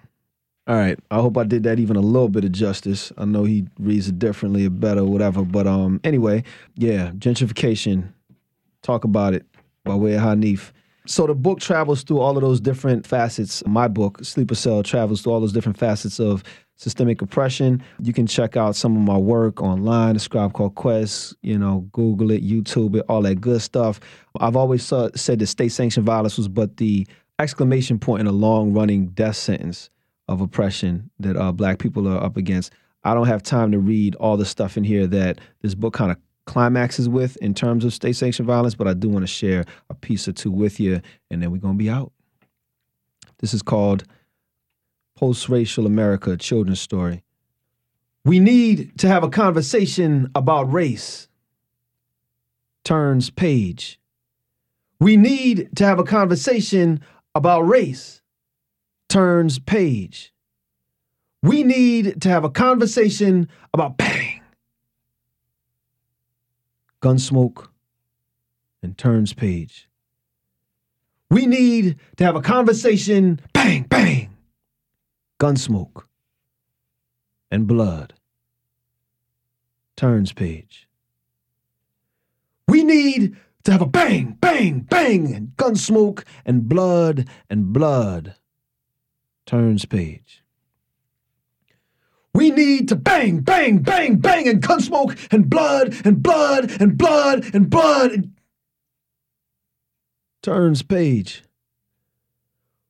All 0.67 0.77
right. 0.77 0.99
I 1.11 1.17
hope 1.17 1.37
I 1.37 1.45
did 1.45 1.63
that 1.65 1.79
even 1.79 1.97
a 1.97 2.01
little 2.01 2.29
bit 2.29 2.45
of 2.45 2.53
justice. 2.53 3.13
I 3.19 3.25
know 3.25 3.45
he 3.45 3.67
reads 3.79 4.09
it 4.09 4.19
differently 4.19 4.67
or 4.67 4.71
better, 4.71 5.01
or 5.01 5.07
whatever. 5.07 5.45
But 5.45 5.67
um, 5.67 6.01
anyway, 6.05 6.45
yeah, 6.77 7.11
gentrification. 7.13 8.13
Talk 8.83 9.05
about 9.05 9.35
it 9.35 9.45
by 9.85 9.95
way 9.95 10.15
of 10.15 10.23
Hanif. 10.23 10.73
So 11.07 11.27
the 11.27 11.35
book 11.35 11.61
travels 11.61 12.03
through 12.03 12.21
all 12.21 12.37
of 12.37 12.43
those 12.43 12.61
different 12.61 13.07
facets. 13.07 13.65
My 13.67 13.89
book, 13.89 14.25
Sleeper 14.25 14.55
Cell, 14.55 14.83
travels 14.83 15.23
through 15.23 15.33
all 15.33 15.41
those 15.41 15.53
different 15.53 15.79
facets 15.79 16.21
of 16.21 16.45
systemic 16.77 17.21
oppression. 17.21 17.83
You 18.01 18.13
can 18.13 18.27
check 18.27 18.57
out 18.57 18.77
some 18.77 18.97
of 18.97 19.03
my 19.03 19.17
work 19.17 19.61
online, 19.61 20.17
a 20.17 20.19
scribe 20.19 20.53
called 20.53 20.77
Quest, 20.77 21.35
you 21.43 21.59
know, 21.59 21.81
Google 21.93 22.31
it, 22.31 22.43
YouTube 22.43 22.97
it, 22.97 23.05
all 23.09 23.23
that 23.23 23.41
good 23.41 23.61
stuff. 23.61 24.01
I've 24.39 24.57
always 24.57 24.83
said 24.85 25.39
that 25.41 25.47
state 25.47 25.73
sanctioned 25.73 26.07
violence 26.07 26.39
was 26.39 26.49
but 26.49 26.77
the 26.77 27.07
exclamation 27.41 27.99
point 27.99 28.21
in 28.21 28.27
a 28.27 28.33
long 28.33 28.73
running 28.73 29.09
death 29.09 29.37
sentence 29.37 29.91
of 30.29 30.41
oppression 30.41 31.11
that 31.19 31.37
uh, 31.37 31.51
black 31.51 31.79
people 31.79 32.07
are 32.07 32.23
up 32.23 32.37
against. 32.37 32.73
I 33.03 33.15
don't 33.15 33.27
have 33.27 33.43
time 33.43 33.73
to 33.73 33.79
read 33.79 34.15
all 34.17 34.37
the 34.37 34.45
stuff 34.45 34.77
in 34.77 34.85
here 34.85 35.07
that 35.07 35.41
this 35.63 35.75
book 35.75 35.95
kind 35.95 36.13
of 36.13 36.19
climaxes 36.45 37.09
with 37.09 37.37
in 37.39 37.55
terms 37.55 37.85
of 37.85 37.95
state 37.95 38.15
sanctioned 38.15 38.47
violence, 38.47 38.75
but 38.75 38.87
I 38.87 38.95
do 38.95 39.09
want 39.09 39.23
to 39.23 39.27
share 39.27 39.65
a 39.89 39.95
piece 39.95 40.29
or 40.29 40.33
two 40.33 40.51
with 40.51 40.79
you, 40.79 41.01
and 41.31 41.43
then 41.43 41.51
we're 41.51 41.59
going 41.59 41.75
to 41.75 41.83
be 41.83 41.91
out. 41.91 42.13
This 43.39 43.55
is 43.55 43.63
called 43.63 44.05
Post 45.17 45.49
Racial 45.49 45.87
America, 45.87 46.37
children's 46.37 46.81
story. 46.81 47.23
We 48.25 48.39
need 48.39 48.99
to 48.99 49.09
have 49.09 49.25
a 49.25 49.31
conversation 49.31 50.31
about 50.35 50.71
race. 50.71 51.29
Turns 52.85 53.31
page. 53.31 53.99
We 54.99 55.17
need 55.17 55.71
to 55.77 55.87
have 55.87 55.99
a 55.99 56.05
conversation 56.05 57.01
about 57.35 57.63
race 57.63 58.21
turns 59.09 59.59
page. 59.59 60.33
We 61.43 61.63
need 61.63 62.21
to 62.23 62.29
have 62.29 62.45
a 62.45 62.51
conversation 62.51 63.49
about 63.73 63.97
bang, 63.97 64.43
gunsmoke, 67.03 67.69
and 68.83 68.97
turns 68.97 69.33
page. 69.33 69.89
We 71.31 71.47
need 71.47 71.97
to 72.17 72.25
have 72.25 72.37
a 72.37 72.41
conversation 72.41 73.41
bang, 73.53 73.85
bang, 73.85 74.37
gunsmoke, 75.39 76.05
and 77.51 77.67
blood. 77.67 78.15
Turns 79.97 80.33
page. 80.33 80.89
We 82.69 82.85
need 82.85 83.37
to 83.71 83.75
have 83.75 83.83
a 83.83 83.87
bang, 83.87 84.37
bang, 84.41 84.81
bang, 84.81 85.33
and 85.33 85.53
gunsmoke 85.57 86.25
and 86.45 86.69
blood 86.69 87.29
and 87.49 87.73
blood. 87.73 88.35
Turns 89.47 89.85
page. 89.85 90.43
We 92.35 92.51
need 92.51 92.89
to 92.89 92.97
bang, 92.97 93.41
bang, 93.41 93.79
bang, 93.79 94.17
bang, 94.17 94.49
and 94.49 94.61
gunsmoke 94.61 95.17
and 95.33 95.49
blood 95.49 95.95
and 96.05 96.21
blood 96.21 96.81
and 96.81 96.99
blood 96.99 97.55
and 97.55 97.71
blood. 97.71 98.11
And... 98.11 98.33
Turns 100.43 100.83
page. 100.83 101.45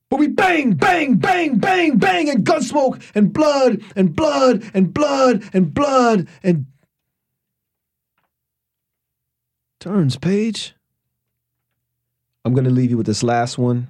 But 0.08 0.18
we 0.18 0.28
bang, 0.28 0.72
bang, 0.74 1.16
bang, 1.16 1.58
bang, 1.58 1.98
bang, 1.98 2.30
and 2.30 2.44
gunsmoke 2.44 3.02
and 3.14 3.34
blood 3.34 3.82
and 3.94 4.16
blood 4.16 4.64
and 4.72 4.94
blood 4.94 5.44
and 5.52 5.74
blood 5.74 6.26
and 6.42 6.64
turns 9.80 10.18
page. 10.18 10.74
I'm 12.44 12.52
going 12.52 12.64
to 12.64 12.70
leave 12.70 12.90
you 12.90 12.98
with 12.98 13.06
this 13.06 13.22
last 13.22 13.58
one. 13.58 13.88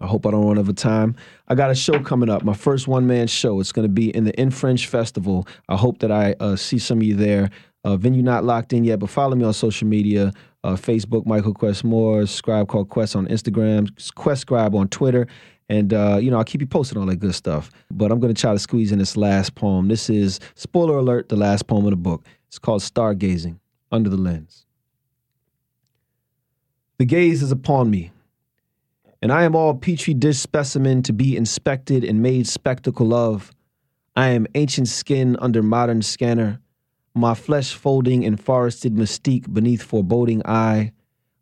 I 0.00 0.06
hope 0.06 0.26
I 0.26 0.30
don't 0.30 0.44
run 0.44 0.58
out 0.58 0.68
of 0.68 0.74
time. 0.76 1.14
I 1.46 1.54
got 1.54 1.70
a 1.70 1.74
show 1.74 2.00
coming 2.00 2.28
up, 2.28 2.42
my 2.42 2.54
first 2.54 2.88
one 2.88 3.06
man 3.06 3.26
show. 3.26 3.60
It's 3.60 3.70
going 3.70 3.86
to 3.86 3.92
be 3.92 4.14
in 4.14 4.24
the 4.24 4.38
In 4.40 4.50
French 4.50 4.86
Festival. 4.86 5.46
I 5.68 5.76
hope 5.76 5.98
that 5.98 6.10
I 6.10 6.34
uh, 6.40 6.56
see 6.56 6.78
some 6.78 6.98
of 6.98 7.04
you 7.04 7.14
there. 7.14 7.50
Uh, 7.84 7.96
venue 7.96 8.22
not 8.22 8.44
locked 8.44 8.72
in 8.72 8.84
yet, 8.84 8.98
but 8.98 9.10
follow 9.10 9.36
me 9.36 9.44
on 9.44 9.52
social 9.52 9.86
media 9.86 10.32
uh, 10.64 10.74
Facebook, 10.74 11.26
Michael 11.26 11.52
Quest 11.52 11.84
Moore, 11.84 12.26
Scribe 12.26 12.68
called 12.68 12.88
Quest 12.88 13.14
on 13.14 13.26
Instagram, 13.28 13.90
Quest 14.14 14.40
Scribe 14.40 14.74
on 14.74 14.88
Twitter. 14.88 15.26
And, 15.68 15.92
uh, 15.92 16.18
you 16.20 16.30
know, 16.30 16.38
I'll 16.38 16.44
keep 16.44 16.62
you 16.62 16.66
posted 16.66 16.96
on 16.96 17.02
all 17.02 17.08
that 17.10 17.16
good 17.16 17.34
stuff. 17.34 17.70
But 17.90 18.10
I'm 18.10 18.20
going 18.20 18.34
to 18.34 18.40
try 18.40 18.52
to 18.52 18.58
squeeze 18.58 18.90
in 18.90 18.98
this 18.98 19.16
last 19.16 19.54
poem. 19.54 19.88
This 19.88 20.08
is, 20.08 20.40
spoiler 20.54 20.96
alert, 20.96 21.28
the 21.28 21.36
last 21.36 21.66
poem 21.66 21.84
of 21.84 21.90
the 21.90 21.96
book. 21.96 22.24
It's 22.48 22.58
called 22.58 22.80
Stargazing 22.80 23.58
Under 23.92 24.08
the 24.08 24.16
Lens. 24.16 24.64
The 26.96 27.04
gaze 27.04 27.42
is 27.42 27.50
upon 27.50 27.90
me, 27.90 28.12
and 29.20 29.32
I 29.32 29.42
am 29.42 29.56
all 29.56 29.74
petri 29.74 30.14
dish 30.14 30.38
specimen 30.38 31.02
to 31.02 31.12
be 31.12 31.36
inspected 31.36 32.04
and 32.04 32.22
made 32.22 32.46
spectacle 32.46 33.12
of. 33.12 33.50
I 34.14 34.28
am 34.28 34.46
ancient 34.54 34.86
skin 34.86 35.36
under 35.40 35.60
modern 35.60 36.02
scanner, 36.02 36.60
my 37.12 37.34
flesh 37.34 37.74
folding 37.74 38.22
in 38.22 38.36
forested 38.36 38.94
mystique 38.94 39.52
beneath 39.52 39.82
foreboding 39.82 40.40
eye, 40.46 40.92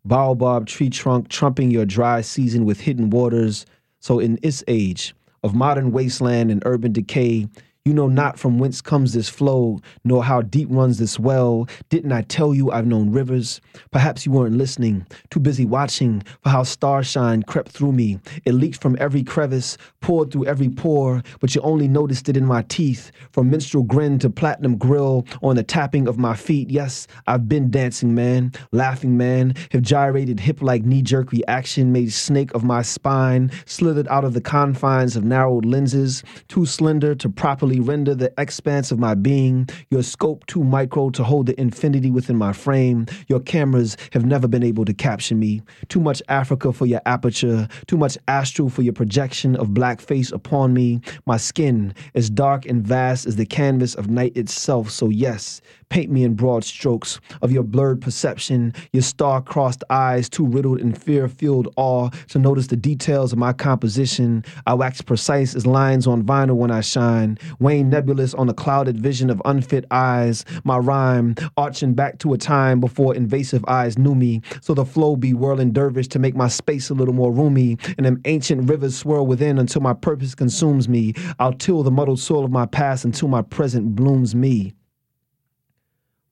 baobab 0.06 0.66
tree 0.66 0.88
trunk 0.88 1.28
trumping 1.28 1.70
your 1.70 1.84
dry 1.84 2.22
season 2.22 2.64
with 2.64 2.80
hidden 2.80 3.10
waters. 3.10 3.66
So 4.00 4.20
in 4.20 4.38
this 4.42 4.64
age 4.68 5.14
of 5.42 5.54
modern 5.54 5.92
wasteland 5.92 6.50
and 6.50 6.62
urban 6.64 6.92
decay, 6.92 7.46
you 7.84 7.92
know 7.92 8.06
not 8.06 8.38
from 8.38 8.60
whence 8.60 8.80
comes 8.80 9.12
this 9.12 9.28
flow, 9.28 9.80
nor 10.04 10.22
how 10.22 10.40
deep 10.40 10.68
runs 10.70 10.98
this 10.98 11.18
well. 11.18 11.66
Didn't 11.88 12.12
I 12.12 12.22
tell 12.22 12.54
you 12.54 12.70
I've 12.70 12.86
known 12.86 13.10
rivers? 13.10 13.60
Perhaps 13.90 14.24
you 14.24 14.30
weren't 14.30 14.56
listening, 14.56 15.04
too 15.30 15.40
busy 15.40 15.64
watching 15.64 16.22
for 16.42 16.50
how 16.50 16.62
starshine 16.62 17.42
crept 17.42 17.72
through 17.72 17.90
me. 17.90 18.20
It 18.44 18.52
leaked 18.52 18.80
from 18.80 18.96
every 19.00 19.24
crevice, 19.24 19.78
poured 20.00 20.30
through 20.30 20.46
every 20.46 20.68
pore, 20.68 21.24
but 21.40 21.56
you 21.56 21.60
only 21.62 21.88
noticed 21.88 22.28
it 22.28 22.36
in 22.36 22.44
my 22.44 22.62
teeth. 22.62 23.10
From 23.32 23.50
minstrel 23.50 23.82
grin 23.82 24.20
to 24.20 24.30
platinum 24.30 24.76
grill 24.76 25.26
on 25.42 25.56
the 25.56 25.64
tapping 25.64 26.06
of 26.06 26.18
my 26.18 26.36
feet. 26.36 26.70
Yes, 26.70 27.08
I've 27.26 27.48
been 27.48 27.68
dancing, 27.68 28.14
man, 28.14 28.52
laughing, 28.70 29.16
man, 29.16 29.54
have 29.72 29.82
gyrated 29.82 30.38
hip 30.38 30.62
like 30.62 30.84
knee 30.84 31.02
jerk 31.02 31.32
reaction, 31.32 31.90
made 31.90 32.12
snake 32.12 32.54
of 32.54 32.62
my 32.62 32.82
spine, 32.82 33.50
slithered 33.66 34.06
out 34.06 34.24
of 34.24 34.34
the 34.34 34.40
confines 34.40 35.16
of 35.16 35.24
narrowed 35.24 35.64
lenses, 35.64 36.22
too 36.46 36.64
slender 36.64 37.16
to 37.16 37.28
properly 37.28 37.71
render 37.80 38.14
the 38.14 38.32
expanse 38.38 38.90
of 38.90 38.98
my 38.98 39.14
being, 39.14 39.68
your 39.90 40.02
scope 40.02 40.46
too 40.46 40.64
micro 40.64 41.10
to 41.10 41.24
hold 41.24 41.46
the 41.46 41.60
infinity 41.60 42.10
within 42.10 42.36
my 42.36 42.52
frame. 42.52 43.06
Your 43.28 43.40
cameras 43.40 43.96
have 44.12 44.24
never 44.24 44.48
been 44.48 44.62
able 44.62 44.84
to 44.84 44.94
capture 44.94 45.34
me. 45.34 45.62
Too 45.88 46.00
much 46.00 46.22
Africa 46.28 46.72
for 46.72 46.86
your 46.86 47.00
aperture, 47.06 47.68
too 47.86 47.96
much 47.96 48.18
astral 48.28 48.68
for 48.68 48.82
your 48.82 48.92
projection 48.92 49.56
of 49.56 49.74
black 49.74 50.00
face 50.00 50.32
upon 50.32 50.74
me. 50.74 51.00
My 51.26 51.36
skin 51.36 51.94
as 52.14 52.30
dark 52.30 52.66
and 52.66 52.86
vast 52.86 53.26
as 53.26 53.36
the 53.36 53.46
canvas 53.46 53.94
of 53.94 54.08
night 54.08 54.36
itself. 54.36 54.90
So, 54.90 55.08
yes, 55.08 55.60
paint 55.92 56.10
me 56.10 56.24
in 56.24 56.32
broad 56.32 56.64
strokes 56.64 57.20
of 57.42 57.52
your 57.52 57.62
blurred 57.62 58.00
perception, 58.00 58.72
your 58.94 59.02
star 59.02 59.42
crossed 59.42 59.84
eyes 59.90 60.26
too 60.26 60.46
riddled 60.46 60.80
in 60.80 60.94
fear 60.94 61.28
filled 61.28 61.68
awe 61.76 62.08
to 62.28 62.38
notice 62.38 62.68
the 62.68 62.76
details 62.76 63.30
of 63.30 63.38
my 63.38 63.52
composition. 63.52 64.42
I 64.66 64.72
wax 64.72 65.02
precise 65.02 65.54
as 65.54 65.66
lines 65.66 66.06
on 66.06 66.22
vinyl 66.22 66.56
when 66.56 66.70
I 66.70 66.80
shine 66.80 67.36
wane 67.58 67.90
nebulous 67.90 68.32
on 68.32 68.48
a 68.48 68.54
clouded 68.54 68.98
vision 68.98 69.28
of 69.28 69.42
unfit 69.44 69.84
eyes, 69.90 70.46
my 70.64 70.78
rhyme 70.78 71.34
arching 71.58 71.92
back 71.92 72.18
to 72.20 72.32
a 72.32 72.38
time 72.38 72.80
before 72.80 73.14
invasive 73.14 73.62
eyes 73.68 73.98
knew 73.98 74.14
me, 74.14 74.40
so 74.62 74.72
the 74.72 74.86
flow 74.86 75.14
be 75.14 75.34
whirling 75.34 75.72
dervish 75.72 76.08
to 76.08 76.18
make 76.18 76.34
my 76.34 76.48
space 76.48 76.88
a 76.88 76.94
little 76.94 77.12
more 77.12 77.30
roomy, 77.32 77.76
and 77.98 78.06
them 78.06 78.18
ancient 78.24 78.66
rivers 78.66 78.96
swirl 78.96 79.26
within 79.26 79.58
until 79.58 79.82
my 79.82 79.92
purpose 79.92 80.34
consumes 80.34 80.88
me. 80.88 81.12
I'll 81.38 81.52
till 81.52 81.82
the 81.82 81.90
muddled 81.90 82.18
soil 82.18 82.46
of 82.46 82.50
my 82.50 82.64
past 82.64 83.04
until 83.04 83.28
my 83.28 83.42
present 83.42 83.94
blooms 83.94 84.34
me. 84.34 84.72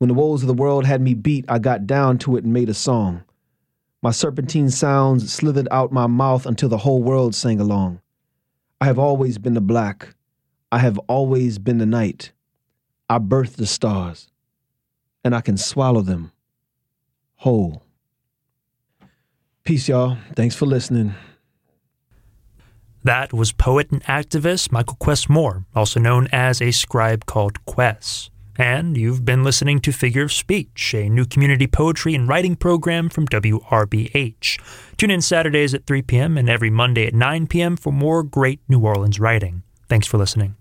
When 0.00 0.08
the 0.08 0.14
woes 0.14 0.42
of 0.42 0.46
the 0.46 0.54
world 0.54 0.86
had 0.86 1.02
me 1.02 1.12
beat, 1.12 1.44
I 1.46 1.58
got 1.58 1.86
down 1.86 2.16
to 2.20 2.36
it 2.36 2.44
and 2.44 2.54
made 2.54 2.70
a 2.70 2.74
song. 2.74 3.22
My 4.00 4.12
serpentine 4.12 4.70
sounds 4.70 5.30
slithered 5.30 5.68
out 5.70 5.92
my 5.92 6.06
mouth 6.06 6.46
until 6.46 6.70
the 6.70 6.78
whole 6.78 7.02
world 7.02 7.34
sang 7.34 7.60
along. 7.60 8.00
I 8.80 8.86
have 8.86 8.98
always 8.98 9.36
been 9.36 9.52
the 9.52 9.60
black, 9.60 10.14
I 10.72 10.78
have 10.78 10.98
always 11.00 11.58
been 11.58 11.76
the 11.76 11.84
night. 11.84 12.32
I 13.10 13.18
birthed 13.18 13.56
the 13.56 13.66
stars, 13.66 14.30
and 15.22 15.34
I 15.34 15.42
can 15.42 15.58
swallow 15.58 16.00
them 16.00 16.32
whole. 17.36 17.82
Peace, 19.64 19.86
y'all. 19.86 20.16
Thanks 20.34 20.54
for 20.54 20.64
listening. 20.64 21.14
That 23.04 23.34
was 23.34 23.52
poet 23.52 23.90
and 23.90 24.02
activist 24.04 24.72
Michael 24.72 24.96
Quest 24.96 25.28
Moore, 25.28 25.66
also 25.74 26.00
known 26.00 26.26
as 26.32 26.62
a 26.62 26.70
scribe 26.70 27.26
called 27.26 27.62
Quest. 27.66 28.30
And 28.60 28.94
you've 28.94 29.24
been 29.24 29.42
listening 29.42 29.80
to 29.80 29.90
Figure 29.90 30.22
of 30.22 30.30
Speech, 30.30 30.94
a 30.94 31.08
new 31.08 31.24
community 31.24 31.66
poetry 31.66 32.14
and 32.14 32.28
writing 32.28 32.56
program 32.56 33.08
from 33.08 33.26
WRBH. 33.26 34.60
Tune 34.98 35.10
in 35.10 35.22
Saturdays 35.22 35.72
at 35.72 35.86
3 35.86 36.02
p.m. 36.02 36.36
and 36.36 36.50
every 36.50 36.68
Monday 36.68 37.06
at 37.06 37.14
9 37.14 37.46
p.m. 37.46 37.74
for 37.74 37.90
more 37.90 38.22
great 38.22 38.60
New 38.68 38.80
Orleans 38.80 39.18
writing. 39.18 39.62
Thanks 39.88 40.06
for 40.06 40.18
listening. 40.18 40.56